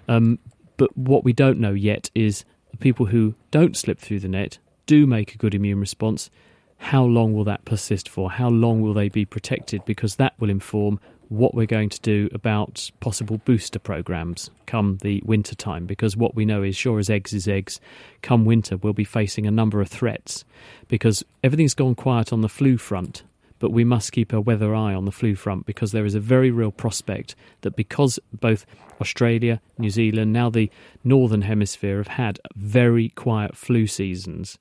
Um, 0.08 0.40
but 0.78 0.98
what 0.98 1.26
we 1.26 1.34
don't 1.34 1.60
know 1.60 1.74
yet 1.74 2.10
is 2.16 2.46
the 2.72 2.78
people 2.78 3.08
who 3.08 3.36
don't 3.52 3.76
slip 3.76 4.00
through 4.00 4.22
the 4.22 4.30
net 4.30 4.60
do 4.90 5.06
make 5.06 5.36
a 5.36 5.38
good 5.38 5.54
immune 5.54 5.80
response, 5.80 6.32
how 6.78 7.04
long 7.04 7.36
will 7.36 7.44
that 7.44 7.64
persist 7.64 8.10
for? 8.10 8.32
How 8.32 8.50
long 8.50 8.82
will 8.82 8.96
they 8.96 9.08
be 9.08 9.24
protected? 9.24 9.86
Because 9.86 10.16
that 10.16 10.34
will 10.40 10.50
inform 10.50 11.00
what 11.28 11.54
we're 11.54 11.68
going 11.68 11.90
to 11.90 12.02
do 12.02 12.28
about 12.34 12.90
possible 13.00 13.38
booster 13.46 13.78
programs 13.78 14.50
come 14.66 14.98
the 15.04 15.22
winter 15.24 15.54
time. 15.54 15.86
Because 15.86 16.18
what 16.18 16.34
we 16.34 16.44
know 16.44 16.64
is, 16.64 16.76
sure 16.76 16.98
as 16.98 17.08
eggs 17.08 17.34
is 17.34 17.48
eggs, 17.48 17.80
come 18.24 18.46
winter, 18.46 18.78
we'll 18.78 18.94
be 18.94 19.04
facing 19.04 19.46
a 19.46 19.52
number 19.52 19.80
of 19.80 19.90
threats. 19.90 20.44
Because 20.88 21.24
everything's 21.44 21.76
gone 21.76 21.94
quiet 21.94 22.34
on 22.34 22.42
the 22.42 22.50
flu 22.50 22.76
front, 22.76 23.22
but 23.60 23.72
we 23.72 23.84
must 23.84 24.12
keep 24.12 24.34
a 24.34 24.42
weather 24.42 24.74
eye 24.74 24.94
on 24.94 25.06
the 25.06 25.12
flu 25.12 25.36
front 25.36 25.66
because 25.66 25.92
there 25.92 26.06
is 26.06 26.16
a 26.16 26.20
very 26.20 26.52
real 26.52 26.72
prospect 26.72 27.36
that 27.62 27.76
because 27.76 28.20
both 28.34 28.66
Australia, 29.02 29.62
New 29.78 29.90
Zealand, 29.90 30.34
now 30.34 30.50
the 30.50 30.72
Northern 31.04 31.44
Hemisphere 31.44 31.98
have 31.98 32.08
had 32.08 32.40
very 32.56 33.10
quiet 33.10 33.56
flu 33.56 33.88
seasons, 33.88 34.58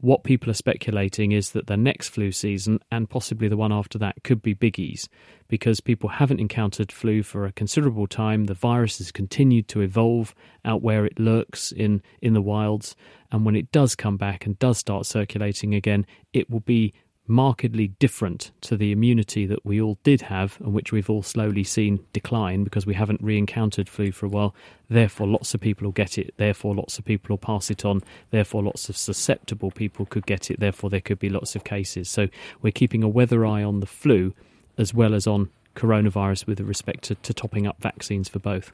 what 0.00 0.24
people 0.24 0.50
are 0.50 0.54
speculating 0.54 1.32
is 1.32 1.50
that 1.50 1.68
the 1.68 1.76
next 1.76 2.08
flu 2.08 2.30
season 2.30 2.78
and 2.92 3.08
possibly 3.08 3.48
the 3.48 3.56
one 3.56 3.72
after 3.72 3.98
that 3.98 4.22
could 4.24 4.42
be 4.42 4.54
biggies 4.54 5.08
because 5.48 5.80
people 5.80 6.10
haven't 6.10 6.40
encountered 6.40 6.92
flu 6.92 7.22
for 7.22 7.46
a 7.46 7.52
considerable 7.52 8.06
time. 8.06 8.44
The 8.44 8.54
virus 8.54 8.98
has 8.98 9.10
continued 9.10 9.68
to 9.68 9.80
evolve 9.80 10.34
out 10.64 10.82
where 10.82 11.06
it 11.06 11.18
lurks 11.18 11.72
in, 11.72 12.02
in 12.20 12.34
the 12.34 12.42
wilds. 12.42 12.94
And 13.32 13.46
when 13.46 13.56
it 13.56 13.72
does 13.72 13.94
come 13.94 14.18
back 14.18 14.44
and 14.44 14.58
does 14.58 14.76
start 14.76 15.06
circulating 15.06 15.74
again, 15.74 16.04
it 16.34 16.50
will 16.50 16.60
be 16.60 16.92
markedly 17.28 17.88
different 17.98 18.50
to 18.60 18.76
the 18.76 18.92
immunity 18.92 19.46
that 19.46 19.64
we 19.64 19.80
all 19.80 19.98
did 20.04 20.22
have 20.22 20.58
and 20.60 20.72
which 20.72 20.92
we've 20.92 21.10
all 21.10 21.22
slowly 21.22 21.64
seen 21.64 22.04
decline 22.12 22.64
because 22.64 22.86
we 22.86 22.94
haven't 22.94 23.20
re 23.22 23.36
encountered 23.36 23.88
flu 23.88 24.12
for 24.12 24.26
a 24.26 24.28
while. 24.28 24.54
Therefore, 24.88 25.26
lots 25.26 25.54
of 25.54 25.60
people 25.60 25.86
will 25.86 25.92
get 25.92 26.18
it. 26.18 26.34
Therefore, 26.36 26.74
lots 26.74 26.98
of 26.98 27.04
people 27.04 27.30
will 27.30 27.38
pass 27.38 27.70
it 27.70 27.84
on. 27.84 28.02
Therefore, 28.30 28.62
lots 28.62 28.88
of 28.88 28.96
susceptible 28.96 29.70
people 29.70 30.06
could 30.06 30.26
get 30.26 30.50
it. 30.50 30.60
Therefore, 30.60 30.90
there 30.90 31.00
could 31.00 31.18
be 31.18 31.28
lots 31.28 31.56
of 31.56 31.64
cases. 31.64 32.08
So, 32.08 32.28
we're 32.62 32.72
keeping 32.72 33.02
a 33.02 33.08
weather 33.08 33.44
eye 33.44 33.62
on 33.62 33.80
the 33.80 33.86
flu 33.86 34.32
as 34.78 34.94
well 34.94 35.14
as 35.14 35.26
on 35.26 35.50
coronavirus 35.74 36.46
with 36.46 36.60
respect 36.60 37.04
to, 37.04 37.14
to 37.16 37.34
topping 37.34 37.66
up 37.66 37.80
vaccines 37.80 38.28
for 38.28 38.38
both. 38.38 38.72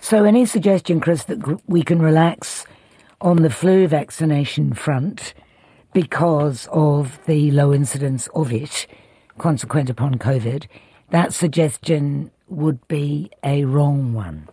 So, 0.00 0.24
any 0.24 0.46
suggestion, 0.46 1.00
Chris, 1.00 1.24
that 1.24 1.60
we 1.66 1.82
can 1.82 2.00
relax 2.00 2.64
on 3.20 3.42
the 3.42 3.50
flu 3.50 3.86
vaccination 3.86 4.74
front 4.74 5.34
because 5.92 6.68
of 6.72 7.18
the 7.26 7.50
low 7.50 7.72
incidence 7.72 8.28
of 8.34 8.52
it 8.52 8.86
consequent 9.38 9.90
upon 9.90 10.16
COVID, 10.16 10.66
that 11.10 11.32
suggestion 11.32 12.30
would 12.48 12.86
be 12.88 13.30
a 13.44 13.64
wrong 13.64 14.12
one, 14.12 14.48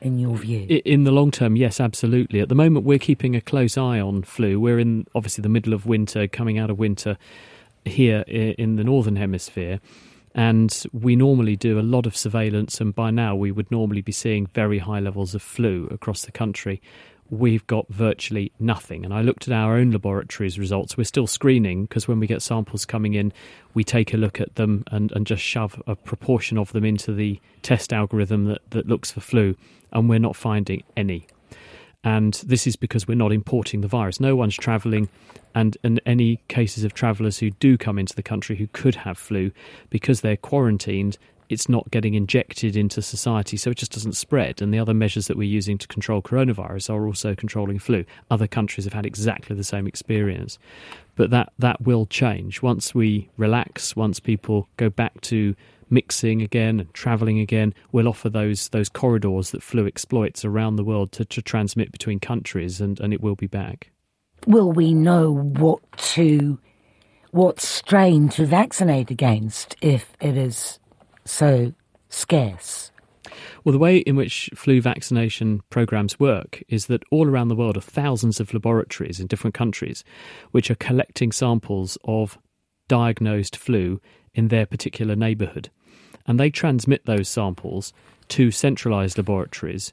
in 0.00 0.18
your 0.18 0.36
view? 0.36 0.80
In 0.84 1.04
the 1.04 1.12
long 1.12 1.30
term, 1.30 1.56
yes, 1.56 1.80
absolutely. 1.80 2.40
At 2.40 2.48
the 2.48 2.54
moment, 2.54 2.84
we're 2.84 2.98
keeping 2.98 3.34
a 3.34 3.40
close 3.40 3.78
eye 3.78 4.00
on 4.00 4.22
flu. 4.22 4.60
We're 4.60 4.78
in 4.78 5.06
obviously 5.14 5.42
the 5.42 5.48
middle 5.48 5.72
of 5.72 5.86
winter, 5.86 6.26
coming 6.28 6.58
out 6.58 6.70
of 6.70 6.78
winter 6.78 7.16
here 7.84 8.20
in 8.28 8.76
the 8.76 8.84
northern 8.84 9.16
hemisphere. 9.16 9.80
And 10.36 10.84
we 10.92 11.14
normally 11.14 11.54
do 11.54 11.78
a 11.78 11.82
lot 11.82 12.06
of 12.06 12.16
surveillance, 12.16 12.80
and 12.80 12.92
by 12.92 13.12
now 13.12 13.36
we 13.36 13.52
would 13.52 13.70
normally 13.70 14.02
be 14.02 14.10
seeing 14.10 14.46
very 14.46 14.80
high 14.80 14.98
levels 14.98 15.32
of 15.34 15.42
flu 15.42 15.86
across 15.92 16.22
the 16.24 16.32
country. 16.32 16.82
We've 17.34 17.66
got 17.66 17.88
virtually 17.88 18.52
nothing. 18.60 19.04
And 19.04 19.12
I 19.12 19.22
looked 19.22 19.48
at 19.48 19.52
our 19.52 19.74
own 19.74 19.90
laboratories 19.90 20.56
results. 20.56 20.96
We're 20.96 21.02
still 21.02 21.26
screening 21.26 21.86
because 21.86 22.06
when 22.06 22.20
we 22.20 22.28
get 22.28 22.42
samples 22.42 22.84
coming 22.84 23.14
in, 23.14 23.32
we 23.74 23.82
take 23.82 24.14
a 24.14 24.16
look 24.16 24.40
at 24.40 24.54
them 24.54 24.84
and, 24.92 25.10
and 25.10 25.26
just 25.26 25.42
shove 25.42 25.82
a 25.88 25.96
proportion 25.96 26.58
of 26.58 26.70
them 26.72 26.84
into 26.84 27.12
the 27.12 27.40
test 27.62 27.92
algorithm 27.92 28.44
that, 28.44 28.60
that 28.70 28.86
looks 28.86 29.10
for 29.10 29.20
flu, 29.20 29.56
and 29.92 30.08
we're 30.08 30.20
not 30.20 30.36
finding 30.36 30.84
any. 30.96 31.26
And 32.04 32.34
this 32.46 32.68
is 32.68 32.76
because 32.76 33.08
we're 33.08 33.16
not 33.16 33.32
importing 33.32 33.80
the 33.80 33.88
virus. 33.88 34.20
No 34.20 34.36
one's 34.36 34.54
travelling, 34.54 35.08
and, 35.56 35.76
and 35.82 36.00
any 36.06 36.36
cases 36.46 36.84
of 36.84 36.94
travellers 36.94 37.38
who 37.38 37.50
do 37.50 37.76
come 37.76 37.98
into 37.98 38.14
the 38.14 38.22
country 38.22 38.54
who 38.54 38.68
could 38.68 38.94
have 38.94 39.18
flu, 39.18 39.50
because 39.90 40.20
they're 40.20 40.36
quarantined, 40.36 41.18
it's 41.48 41.68
not 41.68 41.90
getting 41.90 42.14
injected 42.14 42.76
into 42.76 43.02
society, 43.02 43.56
so 43.56 43.70
it 43.70 43.78
just 43.78 43.92
doesn't 43.92 44.16
spread. 44.16 44.62
And 44.62 44.72
the 44.72 44.78
other 44.78 44.94
measures 44.94 45.26
that 45.26 45.36
we're 45.36 45.44
using 45.44 45.78
to 45.78 45.86
control 45.86 46.22
coronavirus 46.22 46.90
are 46.90 47.06
also 47.06 47.34
controlling 47.34 47.78
flu. 47.78 48.04
Other 48.30 48.46
countries 48.46 48.84
have 48.84 48.94
had 48.94 49.06
exactly 49.06 49.56
the 49.56 49.64
same 49.64 49.86
experience. 49.86 50.58
But 51.16 51.30
that, 51.30 51.52
that 51.58 51.80
will 51.80 52.06
change. 52.06 52.62
Once 52.62 52.94
we 52.94 53.28
relax, 53.36 53.94
once 53.94 54.18
people 54.20 54.68
go 54.76 54.90
back 54.90 55.20
to 55.22 55.54
mixing 55.90 56.42
again 56.42 56.80
and 56.80 56.92
travelling 56.94 57.38
again, 57.38 57.74
we'll 57.92 58.08
offer 58.08 58.28
those 58.28 58.68
those 58.70 58.88
corridors 58.88 59.50
that 59.50 59.62
flu 59.62 59.86
exploits 59.86 60.44
around 60.44 60.76
the 60.76 60.84
world 60.84 61.12
to, 61.12 61.24
to 61.24 61.42
transmit 61.42 61.92
between 61.92 62.18
countries 62.18 62.80
and, 62.80 62.98
and 63.00 63.12
it 63.12 63.20
will 63.20 63.36
be 63.36 63.46
back. 63.46 63.90
Will 64.46 64.72
we 64.72 64.92
know 64.92 65.32
what 65.32 65.80
to 65.96 66.58
what 67.30 67.60
strain 67.60 68.28
to 68.28 68.46
vaccinate 68.46 69.10
against 69.10 69.76
if 69.80 70.16
it 70.20 70.36
is 70.36 70.78
so 71.24 71.72
scarce? 72.08 72.90
Well, 73.64 73.72
the 73.72 73.78
way 73.78 73.98
in 73.98 74.16
which 74.16 74.50
flu 74.54 74.80
vaccination 74.80 75.62
programs 75.70 76.20
work 76.20 76.62
is 76.68 76.86
that 76.86 77.02
all 77.10 77.26
around 77.26 77.48
the 77.48 77.56
world 77.56 77.76
are 77.76 77.82
thousands 77.82 78.38
of 78.38 78.52
laboratories 78.52 79.18
in 79.18 79.26
different 79.26 79.54
countries 79.54 80.04
which 80.50 80.70
are 80.70 80.76
collecting 80.76 81.32
samples 81.32 81.96
of 82.04 82.38
diagnosed 82.88 83.56
flu 83.56 84.00
in 84.34 84.48
their 84.48 84.66
particular 84.66 85.16
neighbourhood. 85.16 85.70
And 86.26 86.38
they 86.38 86.50
transmit 86.50 87.06
those 87.06 87.28
samples 87.28 87.92
to 88.28 88.50
centralised 88.50 89.16
laboratories 89.18 89.92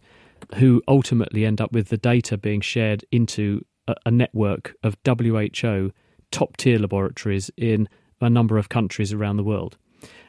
who 0.55 0.81
ultimately 0.87 1.45
end 1.45 1.61
up 1.61 1.71
with 1.71 1.89
the 1.89 1.97
data 1.97 2.37
being 2.37 2.61
shared 2.61 3.05
into 3.11 3.63
a, 3.87 3.95
a 4.05 4.11
network 4.11 4.75
of 4.83 4.97
WHO 5.05 5.91
top 6.31 6.57
tier 6.57 6.79
laboratories 6.79 7.51
in 7.57 7.87
a 8.19 8.29
number 8.29 8.57
of 8.57 8.69
countries 8.69 9.13
around 9.13 9.37
the 9.37 9.43
world 9.43 9.77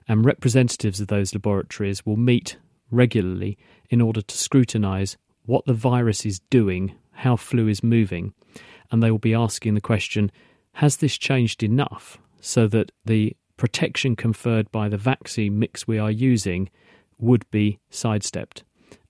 and 0.08 0.24
representatives 0.24 1.00
of 1.00 1.08
those 1.08 1.34
laboratories 1.34 2.04
will 2.04 2.16
meet 2.16 2.56
regularly 2.90 3.56
in 3.90 4.00
order 4.00 4.22
to 4.22 4.36
scrutinise 4.36 5.16
what 5.44 5.64
the 5.66 5.74
virus 5.74 6.24
is 6.24 6.40
doing, 6.50 6.94
how 7.12 7.36
flu 7.36 7.68
is 7.68 7.82
moving, 7.82 8.32
and 8.90 9.02
they 9.02 9.10
will 9.10 9.18
be 9.18 9.34
asking 9.34 9.74
the 9.74 9.80
question 9.80 10.30
has 10.76 10.96
this 10.96 11.18
changed 11.18 11.62
enough 11.62 12.18
so 12.40 12.66
that 12.68 12.92
the 13.04 13.36
protection 13.56 14.16
conferred 14.16 14.70
by 14.72 14.88
the 14.88 14.96
vaccine 14.96 15.58
mix 15.58 15.86
we 15.86 15.98
are 15.98 16.10
using 16.10 16.70
would 17.18 17.48
be 17.50 17.78
sidestepped? 17.90 18.64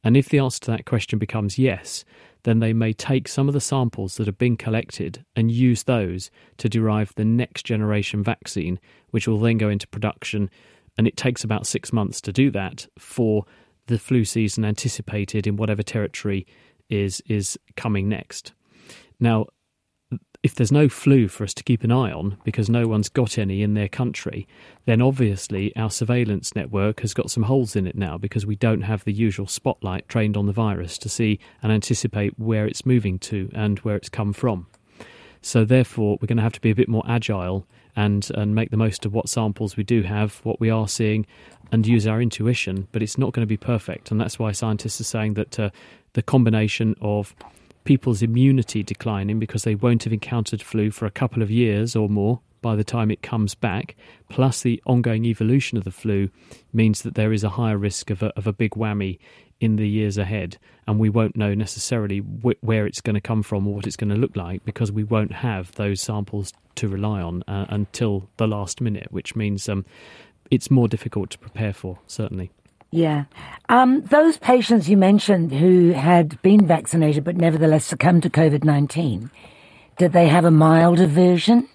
And 0.04 0.16
if 0.16 0.28
the 0.28 0.40
answer 0.40 0.60
to 0.60 0.70
that 0.72 0.84
question 0.84 1.18
becomes 1.18 1.58
yes, 1.58 2.04
then 2.44 2.58
they 2.58 2.72
may 2.72 2.92
take 2.92 3.28
some 3.28 3.48
of 3.48 3.54
the 3.54 3.60
samples 3.60 4.16
that 4.16 4.26
have 4.26 4.38
been 4.38 4.56
collected 4.56 5.24
and 5.36 5.50
use 5.50 5.84
those 5.84 6.30
to 6.58 6.68
derive 6.68 7.14
the 7.14 7.24
next 7.24 7.64
generation 7.64 8.22
vaccine, 8.22 8.80
which 9.10 9.28
will 9.28 9.38
then 9.38 9.58
go 9.58 9.68
into 9.68 9.86
production 9.88 10.50
and 10.98 11.06
it 11.06 11.16
takes 11.16 11.44
about 11.44 11.66
six 11.66 11.92
months 11.92 12.20
to 12.20 12.32
do 12.32 12.50
that 12.50 12.86
for 12.98 13.44
the 13.86 13.98
flu 13.98 14.24
season 14.24 14.64
anticipated 14.64 15.46
in 15.46 15.56
whatever 15.56 15.82
territory 15.82 16.46
is 16.88 17.22
is 17.26 17.58
coming 17.76 18.08
next. 18.08 18.52
Now, 19.18 19.46
if 20.42 20.56
there's 20.56 20.72
no 20.72 20.88
flu 20.88 21.28
for 21.28 21.44
us 21.44 21.54
to 21.54 21.62
keep 21.62 21.84
an 21.84 21.92
eye 21.92 22.10
on 22.10 22.36
because 22.42 22.68
no 22.68 22.88
one's 22.88 23.08
got 23.08 23.38
any 23.38 23.62
in 23.62 23.74
their 23.74 23.88
country, 23.88 24.48
then 24.86 25.00
obviously 25.00 25.74
our 25.76 25.90
surveillance 25.90 26.56
network 26.56 27.00
has 27.00 27.14
got 27.14 27.30
some 27.30 27.44
holes 27.44 27.76
in 27.76 27.86
it 27.86 27.94
now 27.94 28.18
because 28.18 28.44
we 28.44 28.56
don't 28.56 28.82
have 28.82 29.04
the 29.04 29.12
usual 29.12 29.46
spotlight 29.46 30.08
trained 30.08 30.36
on 30.36 30.46
the 30.46 30.52
virus 30.52 30.98
to 30.98 31.08
see 31.08 31.38
and 31.62 31.70
anticipate 31.70 32.36
where 32.38 32.66
it's 32.66 32.84
moving 32.84 33.18
to 33.20 33.48
and 33.54 33.78
where 33.80 33.94
it's 33.94 34.08
come 34.08 34.32
from. 34.32 34.66
So, 35.42 35.64
therefore, 35.64 36.18
we're 36.20 36.28
going 36.28 36.36
to 36.36 36.42
have 36.42 36.52
to 36.52 36.60
be 36.60 36.70
a 36.70 36.74
bit 36.74 36.88
more 36.88 37.04
agile 37.06 37.66
and 37.94 38.30
and 38.34 38.54
make 38.54 38.70
the 38.70 38.76
most 38.76 39.04
of 39.04 39.12
what 39.12 39.28
samples 39.28 39.76
we 39.76 39.84
do 39.84 40.02
have, 40.02 40.40
what 40.44 40.60
we 40.60 40.70
are 40.70 40.88
seeing, 40.88 41.26
and 41.70 41.86
use 41.86 42.06
our 42.06 42.22
intuition. 42.22 42.88
But 42.92 43.02
it's 43.02 43.18
not 43.18 43.32
going 43.32 43.42
to 43.42 43.48
be 43.48 43.56
perfect, 43.56 44.10
and 44.10 44.20
that's 44.20 44.38
why 44.38 44.52
scientists 44.52 45.00
are 45.00 45.04
saying 45.04 45.34
that 45.34 45.58
uh, 45.58 45.70
the 46.12 46.22
combination 46.22 46.94
of 47.00 47.34
people's 47.84 48.22
immunity 48.22 48.82
declining 48.82 49.38
because 49.38 49.64
they 49.64 49.74
won't 49.74 50.04
have 50.04 50.12
encountered 50.12 50.62
flu 50.62 50.90
for 50.90 51.06
a 51.06 51.10
couple 51.10 51.42
of 51.42 51.50
years 51.50 51.96
or 51.96 52.08
more 52.08 52.40
by 52.62 52.76
the 52.76 52.84
time 52.84 53.10
it 53.10 53.22
comes 53.22 53.54
back, 53.54 53.96
plus 54.28 54.62
the 54.62 54.80
ongoing 54.86 55.24
evolution 55.24 55.76
of 55.76 55.84
the 55.84 55.90
flu, 55.90 56.30
means 56.72 57.02
that 57.02 57.16
there 57.16 57.32
is 57.32 57.42
a 57.42 57.50
higher 57.50 57.76
risk 57.76 58.08
of 58.08 58.22
a, 58.22 58.28
of 58.36 58.46
a 58.46 58.52
big 58.52 58.70
whammy 58.72 59.18
in 59.60 59.76
the 59.76 59.88
years 59.88 60.16
ahead, 60.16 60.58
and 60.86 60.98
we 60.98 61.10
won't 61.10 61.36
know 61.36 61.54
necessarily 61.54 62.18
wh- 62.18 62.64
where 62.64 62.86
it's 62.86 63.00
going 63.00 63.14
to 63.14 63.20
come 63.20 63.42
from 63.42 63.66
or 63.66 63.74
what 63.74 63.86
it's 63.86 63.96
going 63.96 64.10
to 64.10 64.16
look 64.16 64.36
like 64.36 64.64
because 64.64 64.90
we 64.90 65.04
won't 65.04 65.32
have 65.32 65.72
those 65.74 66.00
samples 66.00 66.52
to 66.76 66.88
rely 66.88 67.20
on 67.20 67.42
uh, 67.46 67.66
until 67.68 68.28
the 68.38 68.46
last 68.46 68.80
minute, 68.80 69.08
which 69.10 69.36
means 69.36 69.68
um, 69.68 69.84
it's 70.50 70.70
more 70.70 70.88
difficult 70.88 71.30
to 71.30 71.38
prepare 71.38 71.72
for, 71.72 71.98
certainly. 72.06 72.50
Yeah. 72.92 73.24
Um, 73.70 74.02
those 74.02 74.36
patients 74.36 74.88
you 74.88 74.98
mentioned 74.98 75.52
who 75.52 75.92
had 75.92 76.40
been 76.42 76.66
vaccinated 76.66 77.24
but 77.24 77.36
nevertheless 77.36 77.86
succumbed 77.86 78.22
to 78.24 78.30
COVID 78.30 78.64
19, 78.64 79.30
did 79.96 80.12
they 80.12 80.28
have 80.28 80.44
a 80.44 80.50
milder 80.50 81.06
version? 81.06 81.68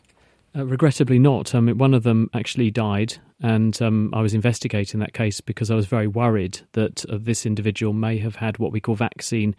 Uh, 0.55 0.65
regrettably 0.65 1.17
not. 1.17 1.53
Um, 1.55 1.69
one 1.69 1.95
of 1.95 2.03
them 2.03 2.29
actually 2.33 2.69
died, 2.69 3.17
and 3.41 3.79
um, 3.81 4.11
I 4.13 4.21
was 4.21 4.35
investigating 4.35 4.99
that 4.99 5.13
case 5.13 5.41
because 5.41 5.71
I 5.71 5.75
was 5.75 5.87
very 5.87 6.07
worried 6.07 6.59
that 6.73 7.03
uh, 7.05 7.17
this 7.19 7.45
individual 7.45 7.93
may 7.93 8.19
have 8.19 8.35
had 8.35 8.59
what 8.59 8.71
we 8.71 8.79
call 8.79 8.95
vaccine 8.95 9.55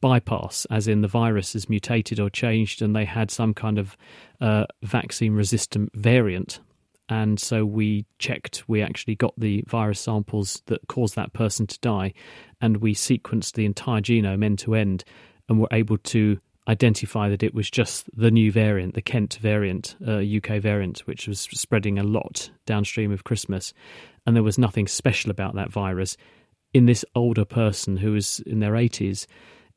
bypass, 0.00 0.66
as 0.70 0.88
in 0.88 1.00
the 1.00 1.08
virus 1.08 1.54
has 1.54 1.68
mutated 1.70 2.20
or 2.20 2.28
changed, 2.28 2.82
and 2.82 2.94
they 2.94 3.06
had 3.06 3.30
some 3.30 3.54
kind 3.54 3.78
of 3.78 3.96
uh, 4.40 4.66
vaccine 4.82 5.32
resistant 5.32 5.90
variant. 5.94 6.60
And 7.08 7.40
so 7.40 7.64
we 7.64 8.04
checked, 8.18 8.68
we 8.68 8.82
actually 8.82 9.14
got 9.14 9.32
the 9.38 9.64
virus 9.66 10.00
samples 10.00 10.62
that 10.66 10.86
caused 10.88 11.16
that 11.16 11.32
person 11.32 11.66
to 11.66 11.78
die, 11.80 12.12
and 12.60 12.78
we 12.78 12.94
sequenced 12.94 13.52
the 13.52 13.64
entire 13.64 14.00
genome 14.00 14.44
end 14.44 14.58
to 14.60 14.74
end, 14.74 15.04
and 15.48 15.58
were 15.58 15.68
able 15.72 15.98
to 15.98 16.38
identify 16.68 17.30
that 17.30 17.42
it 17.42 17.54
was 17.54 17.70
just 17.70 18.04
the 18.14 18.30
new 18.30 18.52
variant, 18.52 18.94
the 18.94 19.02
Kent 19.02 19.38
variant, 19.40 19.96
uh, 20.06 20.18
UK 20.18 20.60
variant, 20.60 21.00
which 21.00 21.26
was 21.26 21.40
spreading 21.40 21.98
a 21.98 22.04
lot 22.04 22.50
downstream 22.66 23.10
of 23.10 23.24
Christmas. 23.24 23.72
And 24.26 24.36
there 24.36 24.42
was 24.42 24.58
nothing 24.58 24.86
special 24.86 25.30
about 25.30 25.54
that 25.54 25.72
virus. 25.72 26.18
In 26.74 26.84
this 26.84 27.04
older 27.14 27.46
person 27.46 27.96
who 27.96 28.12
was 28.12 28.40
in 28.40 28.60
their 28.60 28.72
80s, 28.72 29.26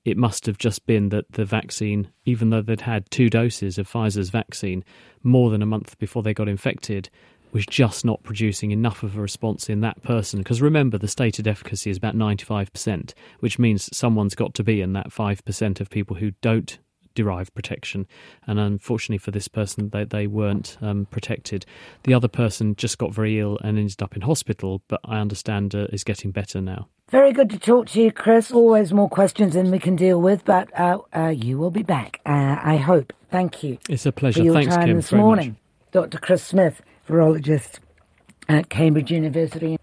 it 0.04 0.18
must 0.18 0.46
have 0.46 0.58
just 0.58 0.86
been 0.86 1.10
that 1.10 1.32
the 1.32 1.46
vaccine, 1.46 2.10
even 2.26 2.50
though 2.50 2.62
they'd 2.62 2.82
had 2.82 3.10
two 3.12 3.30
doses 3.30 3.78
of 3.78 3.88
Pfizer's 3.88 4.30
vaccine 4.30 4.84
more 5.24 5.50
than 5.50 5.62
a 5.62 5.68
month 5.68 5.98
before 6.00 6.24
they 6.24 6.34
got 6.34 6.50
infected, 6.50 7.10
was 7.52 7.66
just 7.66 8.06
not 8.06 8.24
producing 8.24 8.72
enough 8.72 9.04
of 9.04 9.18
a 9.18 9.22
response 9.22 9.70
in 9.70 9.82
that 9.82 10.02
person. 10.04 10.40
Because 10.40 10.62
remember, 10.62 10.98
the 10.98 11.08
stated 11.08 11.48
efficacy 11.48 11.90
is 11.90 11.98
about 11.98 12.16
95%, 12.16 13.14
which 13.40 13.60
means 13.60 13.96
someone's 13.96 14.36
got 14.36 14.54
to 14.56 14.64
be 14.64 14.82
in 14.82 14.94
that 14.94 15.10
5% 15.10 15.82
of 15.82 15.90
people 15.90 16.16
who 16.16 16.32
don't 16.42 16.80
derive 17.14 17.54
protection. 17.54 18.08
And 18.48 18.58
unfortunately 18.58 19.18
for 19.18 19.32
this 19.32 19.48
person, 19.48 19.90
they, 19.90 20.06
they 20.06 20.28
weren't 20.28 20.78
um, 20.82 21.08
protected. 21.12 21.66
The 22.04 22.14
other 22.14 22.30
person 22.30 22.76
just 22.76 22.98
got 22.98 23.14
very 23.14 23.40
ill 23.40 23.60
and 23.62 23.78
ended 23.78 24.02
up 24.02 24.16
in 24.16 24.22
hospital, 24.22 24.82
but 24.88 25.02
I 25.04 25.20
understand 25.20 25.76
uh, 25.76 25.88
is 25.92 26.04
getting 26.06 26.32
better 26.32 26.62
now. 26.62 26.88
Very 27.12 27.34
good 27.34 27.50
to 27.50 27.60
talk 27.60 27.88
to 27.88 28.02
you, 28.02 28.10
Chris. 28.10 28.52
Always 28.54 28.93
more 28.93 29.10
questions 29.10 29.54
than 29.54 29.69
we 29.69 29.80
can 29.80 29.97
deal 29.97 30.21
with, 30.21 30.45
but 30.45 30.69
uh, 30.80 31.00
uh, 31.13 31.28
you 31.28 31.58
will 31.58 31.69
be 31.69 31.84
back, 31.84 32.21
uh, 32.26 32.56
I 32.63 32.78
hope. 32.78 33.12
Thank 33.30 33.63
you. 33.63 33.80
It's 33.89 34.06
a 34.06 34.13
pleasure. 34.13 34.39
For 34.39 34.45
your 34.45 34.54
Thanks, 34.54 34.74
time 34.74 34.88
Kim, 34.88 34.95
this 34.95 35.12
morning. 35.12 35.50
Much. 35.50 35.91
Dr. 35.91 36.19
Chris 36.19 36.41
Smith, 36.41 36.82
virologist 37.10 37.80
at 38.47 38.69
Cambridge 38.69 39.12
University. 39.12 39.78